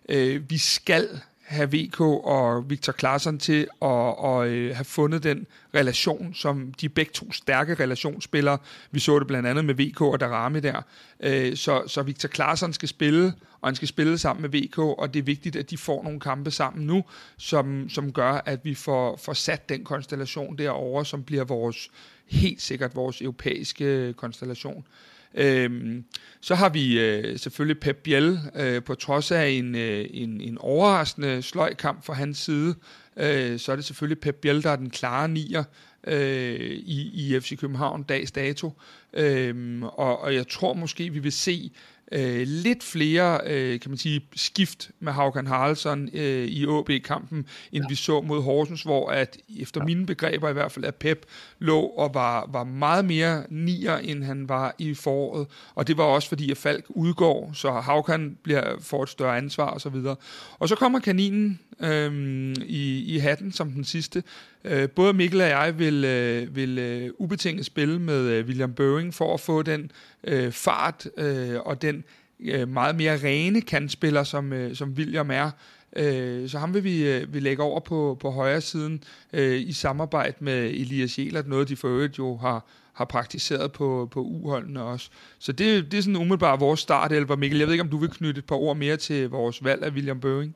[0.10, 1.08] Øh, vi skal
[1.44, 6.90] have VK og Victor Claesson til at, at, øh, have fundet den relation, som de
[6.90, 8.58] begge to stærke relationsspillere.
[8.92, 10.82] Vi så det blandt andet med VK og Darami der.
[11.20, 13.34] Øh, så, så Victor Claesson skal spille,
[13.64, 16.20] og han skal spille sammen med VK, og det er vigtigt, at de får nogle
[16.20, 17.04] kampe sammen nu,
[17.38, 21.90] som, som gør, at vi får, får sat den konstellation derovre, som bliver vores
[22.28, 24.88] helt sikkert vores europæiske konstellation.
[25.34, 26.04] Øhm,
[26.42, 30.58] så har vi øh, selvfølgelig Pep Biel, øh, på trods af en, øh, en, en
[30.58, 32.76] overraskende sløjkamp fra hans side,
[33.18, 35.64] øh, så er det selvfølgelig Pep Biel, der er den klare nier
[36.08, 38.72] øh, i, i FC København dags dato.
[39.14, 41.72] Øhm, og, og jeg tror måske, vi vil se
[42.14, 47.38] øh, lidt flere øh, kan man sige, skift med Haukan Haraldsson øh, i AB-kampen,
[47.72, 47.90] end ja.
[47.90, 49.86] vi så mod Horsens, hvor at efter ja.
[49.86, 51.26] mine begreber i hvert fald, at Pep
[51.60, 55.48] lå og var, var meget mere nier, end han var i foråret.
[55.76, 59.66] Og det var også fordi, at Falk udgår, så Haukan bliver, får et større ansvar
[59.66, 59.74] osv.
[59.74, 60.16] Og, så videre.
[60.60, 64.24] og så kommer kaninen øh, i, i hatten som den sidste.
[64.64, 69.14] Øh, både Mikkel og jeg vil, øh, vil øh, ubetinget spille med øh, William Børing
[69.14, 69.92] for at få den
[70.24, 72.04] øh, fart øh, og den
[72.40, 75.52] øh, meget mere rene kantspiller, som, øh, som William er.
[75.96, 79.74] Øh, så ham vil vi, øh, vi lægge over på, på højre siden øh, i
[79.74, 84.82] samarbejde med Elias Jelert, noget de for øvrigt jo har, har praktiseret på, på uholdene
[84.82, 85.10] også.
[85.40, 87.36] Så det, det er sådan umiddelbart vores startelver.
[87.36, 89.84] Mikkel, jeg ved ikke, om du vil knytte et par ord mere til vores valg
[89.84, 90.56] af William Børing?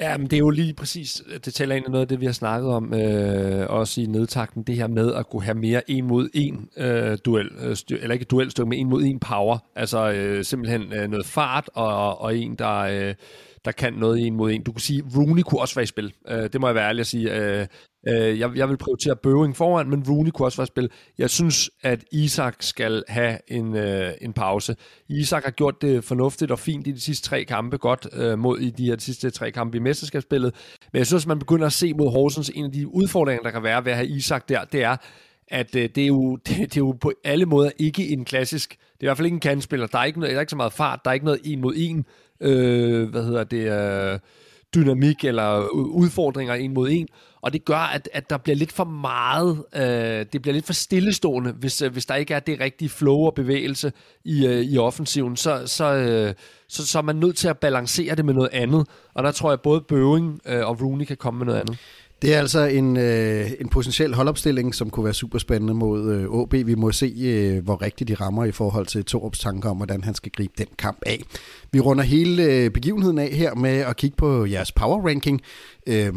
[0.00, 2.20] Ja, men det er jo lige præcis, øh, det taler ind i noget af det,
[2.20, 5.90] vi har snakket om, øh, også i nedtakten, det her med at kunne have mere
[5.90, 9.58] en mod en øh, duel, øh, styr, eller ikke duelstykke, men en mod en power.
[9.76, 13.14] Altså øh, simpelthen øh, noget fart, og, og en, der, øh,
[13.68, 14.62] der kan noget i en mod en.
[14.62, 16.14] Du kan sige, Rooney kunne også være i spil.
[16.28, 17.34] Øh, det må jeg være ærlig at sige.
[17.34, 17.66] Øh,
[18.08, 20.90] øh, jeg, jeg vil prioritere Bøving foran, men Rooney kunne også være i spil.
[21.18, 24.76] Jeg synes, at Isak skal have en, øh, en pause.
[25.08, 28.58] Isak har gjort det fornuftigt og fint i de sidste tre kampe, godt øh, mod
[28.58, 30.54] i de her sidste tre kampe i mesterskabsspillet.
[30.92, 33.50] Men jeg synes, at man begynder at se mod Horsens, en af de udfordringer, der
[33.50, 34.96] kan være ved at have Isak der, det er,
[35.48, 38.70] at øh, det, er jo, det, det er jo på alle måder ikke en klassisk,
[38.70, 40.50] det er i hvert fald ikke en kandspiller, der er ikke, noget, der er ikke
[40.50, 42.04] så meget fart, der er ikke noget en mod en,
[42.40, 44.18] øh, hvad hedder det, øh,
[44.74, 47.08] dynamik eller udfordringer en mod en,
[47.40, 50.72] og det gør, at, at der bliver lidt for meget, øh, det bliver lidt for
[50.72, 53.92] stillestående, hvis, øh, hvis der ikke er det rigtige flow og bevægelse
[54.24, 56.34] i, øh, i offensiven, så, så, øh,
[56.68, 59.50] så, så er man nødt til at balancere det med noget andet, og der tror
[59.50, 61.78] jeg både Bøving øh, og Rooney kan komme med noget andet.
[62.22, 66.28] Det er altså en, øh, en potentiel holdopstilling, som kunne være super spændende mod øh,
[66.28, 66.52] OB.
[66.52, 70.04] Vi må se, øh, hvor rigtigt de rammer i forhold til Torups tanker om, hvordan
[70.04, 71.22] han skal gribe den kamp af.
[71.72, 75.40] Vi runder hele øh, begivenheden af her med at kigge på jeres power ranking.
[75.86, 76.12] Øh,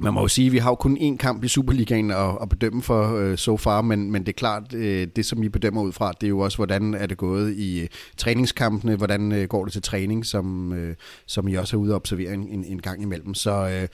[0.00, 2.48] man må jo sige, at vi har jo kun én kamp i Superligaen at, at
[2.48, 5.82] bedømme for øh, so far, men, men det er klart, øh, det som I bedømmer
[5.82, 9.48] ud fra, det er jo også, hvordan er det gået i øh, træningskampene, hvordan øh,
[9.48, 10.94] går det til træning, som, øh,
[11.26, 13.34] som I også er ude og observere en, en, en gang imellem.
[13.34, 13.88] Så øh,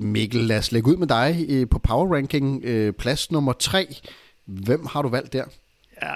[0.00, 2.64] Mikkel, lad os lægge ud med dig øh, på Power Ranking.
[2.64, 3.96] Øh, plads nummer tre.
[4.44, 5.44] Hvem har du valgt der?
[6.02, 6.14] Ja,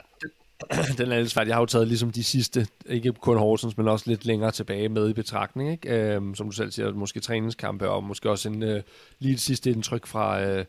[0.99, 1.47] den er lidt svært.
[1.47, 4.89] Jeg har jo taget ligesom de sidste, ikke kun Horsens, men også lidt længere tilbage
[4.89, 5.73] med i betragtning.
[5.73, 6.15] Ikke?
[6.15, 8.83] Øhm, som du selv siger, måske træningskampe, og måske også en øh,
[9.19, 10.65] lige et sidste indtryk fra, øh,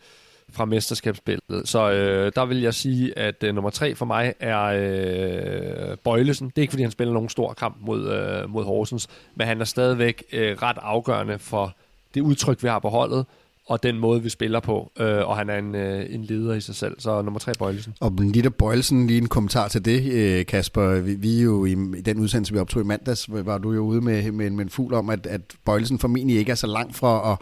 [0.51, 1.41] fra mesterskabsspillet.
[1.63, 6.47] Så øh, der vil jeg sige, at øh, nummer tre for mig er øh, Bøjlesen.
[6.47, 9.61] Det er ikke, fordi han spiller nogen stor kamp mod, øh, mod Horsens, men han
[9.61, 11.75] er stadigvæk øh, ret afgørende for
[12.13, 13.25] det udtryk, vi har på holdet,
[13.65, 14.91] og den måde, vi spiller på.
[14.99, 16.95] Øh, og han er en, øh, en leder i sig selv.
[16.99, 17.93] Så nummer tre, Bøjlesen.
[17.99, 20.99] Og lige der Bøjlesen, lige en kommentar til det, øh, Kasper.
[20.99, 23.81] Vi, vi er jo i, i den udsendelse, vi optog i mandags, var du jo
[23.81, 26.95] ude med, med, med en fugl om, at, at Bøjlesen formentlig ikke er så langt
[26.95, 27.37] fra at,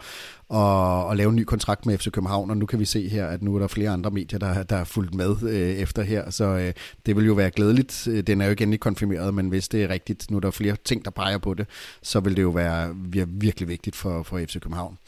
[0.48, 3.26] og, og lave en ny kontrakt med FC København, og nu kan vi se her,
[3.26, 6.30] at nu er der flere andre medier, der, der er fulgt med øh, efter her,
[6.30, 6.72] så øh,
[7.06, 8.08] det vil jo være glædeligt.
[8.10, 10.50] Øh, den er jo ikke endelig konfirmeret, men hvis det er rigtigt, nu er der
[10.50, 11.66] flere ting, der peger på det,
[12.02, 12.94] så vil det jo være
[13.26, 14.98] virkelig vigtigt for, for FC København.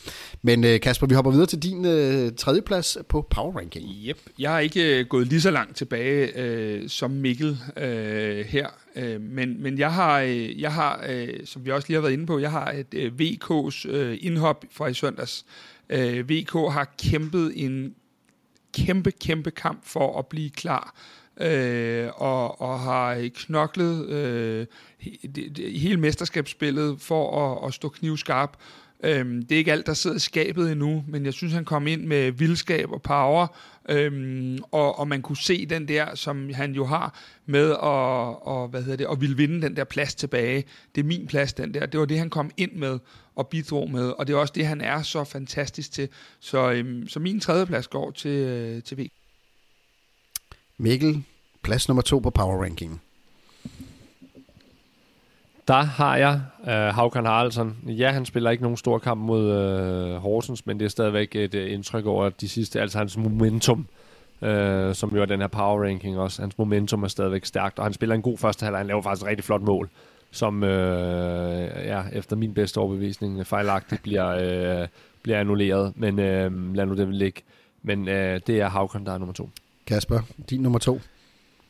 [0.43, 3.87] Men øh, Kasper, vi hopper videre til din øh, tredjeplads på Power Ranking.
[4.07, 4.19] Yep.
[4.39, 9.21] Jeg har ikke øh, gået lige så langt tilbage øh, som Mikkel øh, her, øh,
[9.21, 12.27] men, men jeg har, øh, jeg har øh, som vi også lige har været inde
[12.27, 15.47] på, jeg har et øh, VK's øh, indhop fra i søndags.
[15.89, 17.95] Øh, VK har kæmpet en
[18.75, 20.95] kæmpe, kæmpe kamp for at blive klar,
[21.41, 24.67] øh, og, og har knoklet øh,
[25.59, 28.57] hele mesterskabsspillet for at, at stå knivskarp.
[29.05, 31.87] Øhm, det er ikke alt, der sidder i skabet endnu, men jeg synes, han kom
[31.87, 33.47] ind med vildskab og power,
[33.89, 38.69] øhm, og, og man kunne se den der, som han jo har med at, og,
[38.69, 40.65] hvad hedder det, at ville vinde den der plads tilbage.
[40.95, 41.87] Det er min plads, den der.
[41.87, 42.99] Det var det, han kom ind med
[43.37, 46.09] og bidrog med, og det er også det, han er så fantastisk til.
[46.41, 49.07] Så, øhm, så min tredje plads går til, øh, til V.
[50.79, 51.25] Mikkel,
[51.63, 53.03] plads nummer to på Power Ranking.
[55.69, 57.77] Der har jeg øh, Haukan Haraldsson.
[57.87, 61.55] Ja, han spiller ikke nogen stor kamp mod øh, Horsens, men det er stadigvæk et
[61.55, 63.87] øh, indtryk over de sidste, altså hans momentum,
[64.43, 66.43] øh, som jo er den her power ranking også.
[66.43, 68.79] Hans momentum er stadigvæk stærkt, og han spiller en god første halvleg.
[68.79, 69.89] Han laver faktisk et rigtig flot mål,
[70.31, 74.29] som øh, ja, efter min bedste overbevisning øh, fejlagtigt bliver,
[74.83, 74.89] øh,
[75.23, 75.93] bliver annulleret.
[75.97, 77.43] Men øh, lad nu det ligge.
[77.83, 79.51] Men øh, det er Haukan, der er nummer to.
[79.87, 81.01] Kasper, din nummer to.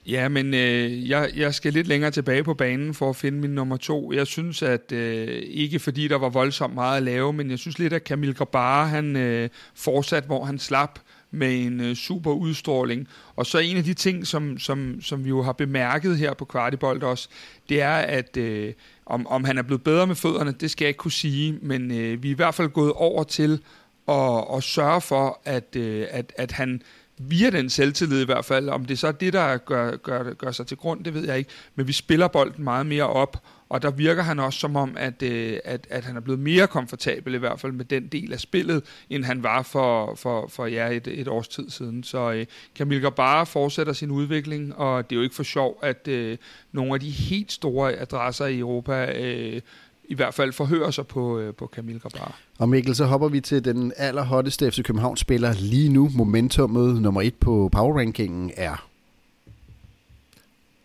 [0.07, 3.51] Ja, men øh, jeg, jeg skal lidt længere tilbage på banen for at finde min
[3.51, 4.13] nummer to.
[4.13, 7.79] Jeg synes, at øh, ikke fordi der var voldsomt meget at lave, men jeg synes
[7.79, 10.99] lidt, at Kamil Grabara, han øh, fortsat, hvor han slap
[11.31, 13.09] med en øh, super udstråling.
[13.37, 16.45] Og så en af de ting, som, som, som vi jo har bemærket her på
[16.45, 17.29] Kvartibold også,
[17.69, 18.73] det er, at øh,
[19.07, 21.91] om, om han er blevet bedre med fødderne, det skal jeg ikke kunne sige, men
[21.91, 23.61] øh, vi er i hvert fald gået over til
[24.09, 26.83] at, at sørge for, at, øh, at, at han
[27.19, 28.69] via den selvtillid i hvert fald.
[28.69, 31.39] Om det så er det, der gør, gør, gør sig til grund, det ved jeg
[31.39, 31.51] ikke.
[31.75, 35.23] Men vi spiller bolden meget mere op, og der virker han også som om, at,
[35.23, 38.41] øh, at, at han er blevet mere komfortabel i hvert fald med den del af
[38.41, 42.03] spillet, end han var for, for, for ja, et, et års tid siden.
[42.03, 46.09] Så øh, Kamil bare fortsætter sin udvikling, og det er jo ikke for sjov, at
[46.09, 46.39] øh,
[46.73, 49.61] nogle af de helt store adresser i Europa øh,
[50.09, 52.39] i hvert fald forhører sig på, øh, på Kamil Grabar.
[52.59, 56.11] Og Mikkel, så hopper vi til den allerhotteste FC København-spiller lige nu.
[56.15, 58.89] Momentummet nummer et på power-rankingen er?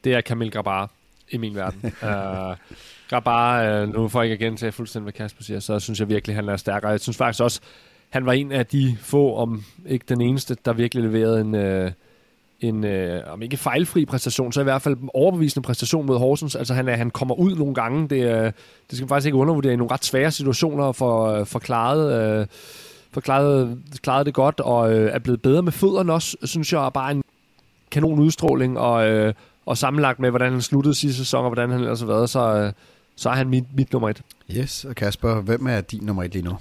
[0.03, 0.91] Det er Kamil Grabar
[1.29, 1.81] i min verden.
[1.83, 2.57] uh,
[3.09, 6.09] Grabar, uh, nu får jeg ikke igen til fuldstændig, hvad Kasper siger, så synes jeg
[6.09, 6.91] virkelig, han er stærkere.
[6.91, 7.61] Jeg synes faktisk også,
[8.09, 11.55] han var en af de få, om ikke den eneste, der virkelig leverede en,
[11.85, 11.91] uh,
[12.61, 16.55] en øh, om ikke fejlfri præstation, så i hvert fald en overbevisende præstation mod Horsens.
[16.55, 18.07] Altså han, er, han kommer ud nogle gange.
[18.07, 18.53] Det, øh, det
[18.91, 22.47] skal man faktisk ikke undervurdere i nogle ret svære situationer for, øh, for klaret, øh,
[23.11, 26.85] for klaret, klaret det godt, og øh, er blevet bedre med fødderne også, synes jeg,
[26.85, 27.23] er bare en
[27.91, 29.33] kanon udstråling, og, øh,
[29.65, 32.55] og sammenlagt med, hvordan han sluttede sidste sæson, og hvordan han ellers har været, så,
[32.55, 32.73] øh,
[33.15, 34.21] så er han mit, mit nummer et.
[34.51, 36.57] Yes, og Kasper, hvem er din nummer et lige nu?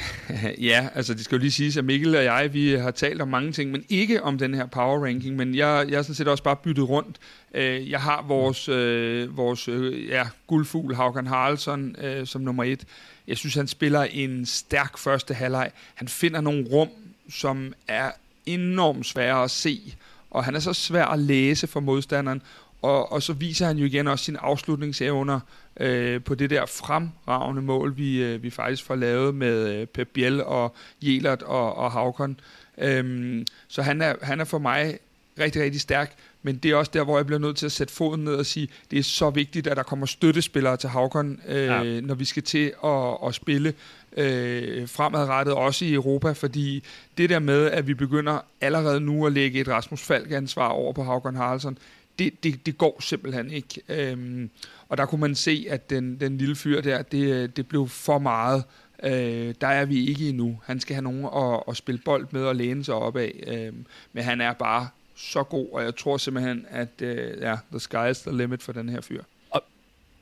[0.70, 3.28] ja, altså det skal jo lige siges, at Mikkel og jeg, vi har talt om
[3.28, 6.28] mange ting, men ikke om den her power ranking, men jeg, jeg er sådan set
[6.28, 7.16] også bare byttet rundt.
[7.54, 12.84] Øh, jeg har vores, øh, vores øh, ja, guldfugl, Haugen Haraldsson, øh, som nummer et.
[13.28, 15.70] Jeg synes, han spiller en stærk første halvleg.
[15.94, 16.88] Han finder nogle rum,
[17.30, 18.10] som er
[18.46, 19.94] enormt svære at se,
[20.30, 22.42] og han er så svær at læse for modstanderen,
[22.82, 25.40] og, og så viser han jo igen også sine afslutningsevner
[25.80, 30.08] øh, på det der fremragende mål, vi, øh, vi faktisk får lavet med øh, Pep
[30.08, 32.40] Biel og Jelert og, og Havkon.
[32.78, 34.98] Øhm, så han er, han er for mig
[35.38, 37.94] rigtig, rigtig stærk, men det er også der, hvor jeg bliver nødt til at sætte
[37.94, 41.66] foden ned og sige, det er så vigtigt, at der kommer støttespillere til Havkon, øh,
[41.66, 42.00] ja.
[42.00, 43.74] når vi skal til at, at spille
[44.16, 46.84] øh, fremadrettet, også i Europa, fordi
[47.18, 51.02] det der med, at vi begynder allerede nu at lægge et Rasmus Falk-ansvar over på
[51.04, 51.78] Havkon Haraldsson,
[52.18, 53.82] det, det, det går simpelthen ikke.
[53.88, 54.50] Øhm,
[54.88, 58.18] og der kunne man se, at den, den lille fyr der, det, det blev for
[58.18, 58.64] meget.
[59.02, 60.60] Øh, der er vi ikke endnu.
[60.64, 63.44] Han skal have nogen at, at spille bold med og læne sig op af.
[63.46, 67.80] Øhm, men han er bare så god, og jeg tror simpelthen, at øh, ja, the
[67.80, 69.22] sky is the limit for den her fyr.
[69.50, 69.62] Og,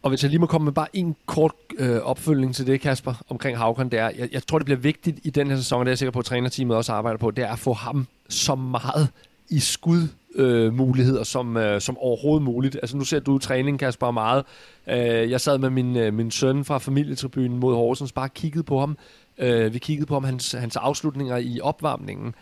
[0.02, 3.14] og hvis jeg lige må komme med bare en kort øh, opfølgning til det, Kasper,
[3.28, 5.86] omkring Havkon, det er, jeg, jeg tror, det bliver vigtigt i den her sæson, og
[5.86, 8.06] det er jeg sikker på, at trænerteamet også arbejder på, det er at få ham
[8.28, 9.08] så meget
[9.50, 12.76] i skud øh, muligheder som, øh, som overhovedet muligt.
[12.82, 14.44] Altså nu ser du træning, Kasper, meget.
[14.86, 18.80] Øh, jeg sad med min, øh, min søn fra familietribunen mod Horsens, bare kiggede på
[18.80, 18.96] ham.
[19.38, 22.34] Øh, vi kiggede på ham, hans, hans afslutninger i opvarmningen.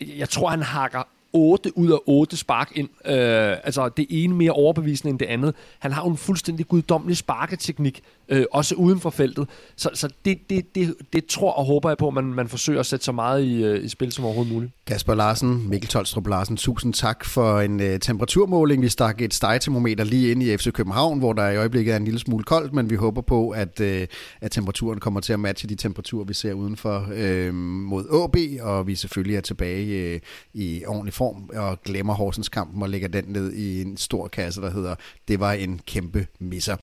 [0.00, 1.02] Jeg tror, han hakker
[1.32, 2.88] 8 ud af 8 spark ind.
[3.04, 5.54] Øh, altså det ene mere overbevisende end det andet.
[5.78, 9.48] Han har jo en fuldstændig guddommelig sparketeknik, øh, også uden for feltet.
[9.76, 12.80] Så, så det, det, det, det tror og håber jeg på, at man, man forsøger
[12.80, 14.72] at sætte så meget i, øh, i spil som overhovedet muligt.
[14.86, 18.82] Kasper Larsen, Mikkel Tolstrup Larsen, tusind tak for en øh, temperaturmåling.
[18.82, 22.04] Vi stak et stegtermometer lige ind i FC København, hvor der i øjeblikket er en
[22.04, 24.06] lille smule koldt, men vi håber på, at, øh,
[24.40, 28.86] at temperaturen kommer til at matche de temperaturer, vi ser udenfor øh, mod AB, og
[28.86, 30.20] vi selvfølgelig er tilbage øh,
[30.54, 34.60] i ordentlig form og glemmer Horsens kampen og lægger den ned i en stor kasse,
[34.60, 34.94] der hedder,
[35.28, 36.76] det var en kæmpe misser.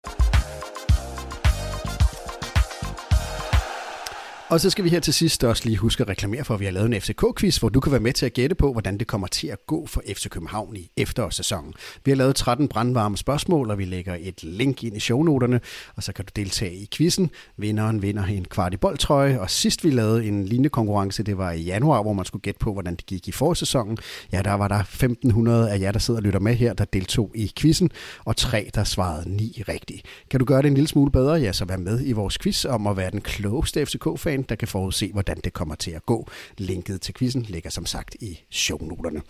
[4.54, 6.66] Og så skal vi her til sidst også lige huske at reklamere for, at vi
[6.66, 9.08] har lavet en FCK-quiz, hvor du kan være med til at gætte på, hvordan det
[9.08, 11.74] kommer til at gå for FC København i efterårssæsonen.
[12.06, 15.60] Vi har lavet 13 brandvarme spørgsmål, og vi lægger et link ind i shownoterne,
[15.96, 17.30] og så kan du deltage i quizzen.
[17.58, 21.52] Vinderen vinder en kvart i boldtrøje, og sidst vi lavede en lignende konkurrence, det var
[21.52, 23.98] i januar, hvor man skulle gætte på, hvordan det gik i forårssæsonen.
[24.32, 27.32] Ja, der var der 1500 af jer, der sidder og lytter med her, der deltog
[27.36, 27.92] i quizzen,
[28.26, 30.02] og tre, der svarede ni rigtigt.
[30.30, 31.34] Kan du gøre det en lille smule bedre?
[31.34, 34.68] Ja, så vær med i vores quiz om at være den klogeste FCK-fan, der kan
[34.68, 36.28] forudse, hvordan det kommer til at gå.
[36.58, 39.22] Linket til quizzen ligger som sagt i shownoterne.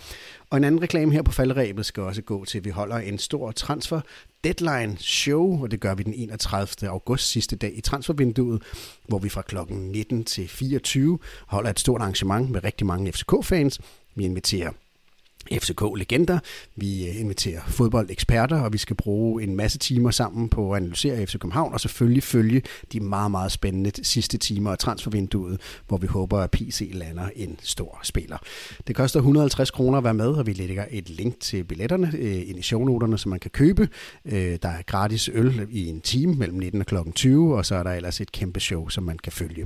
[0.49, 3.18] Og en anden reklame her på falderæbet skal også gå til, at vi holder en
[3.18, 4.01] stor transfer
[4.43, 6.89] deadline show, og det gør vi den 31.
[6.89, 8.61] august sidste dag i transfervinduet,
[9.07, 13.80] hvor vi fra klokken 19 til 24 holder et stort arrangement med rigtig mange FCK-fans.
[14.16, 14.72] Vi inviterer
[15.51, 16.39] FCK-legender.
[16.75, 21.25] Vi øh, inviterer fodboldeksperter, og vi skal bruge en masse timer sammen på at analysere
[21.25, 22.61] FC København, og selvfølgelig følge
[22.93, 27.59] de meget, meget spændende sidste timer af transfervinduet, hvor vi håber, at PC lander en
[27.61, 28.37] stor spiller.
[28.87, 32.49] Det koster 150 kroner at være med, og vi lægger et link til billetterne øh,
[32.49, 33.89] ind i shownoterne, som man kan købe.
[34.25, 36.95] Øh, der er gratis øl i en time mellem 19 og kl.
[37.15, 39.65] 20, og så er der ellers et kæmpe show, som man kan følge.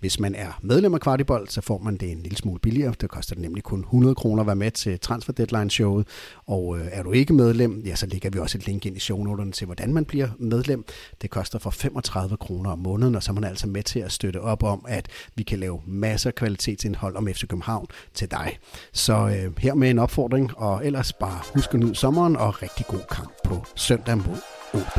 [0.00, 2.94] Hvis man er medlem af Kvartibold, så får man det en lille smule billigere.
[3.00, 6.08] Det koster det nemlig kun 100 kroner at være med til Transfer Deadline showet.
[6.46, 9.00] Og øh, er du ikke medlem, ja, så lægger vi også et link ind i
[9.00, 10.84] shownoterne til, hvordan man bliver medlem.
[11.22, 14.12] Det koster for 35 kroner om måneden, og så er man altså med til at
[14.12, 18.58] støtte op om, at vi kan lave masser af kvalitetsindhold om FC København til dig.
[18.92, 22.86] Så øh, her med en opfordring, og ellers bare husk at nyde sommeren og rigtig
[22.86, 24.36] god kamp på søndag mod
[24.74, 24.98] OB.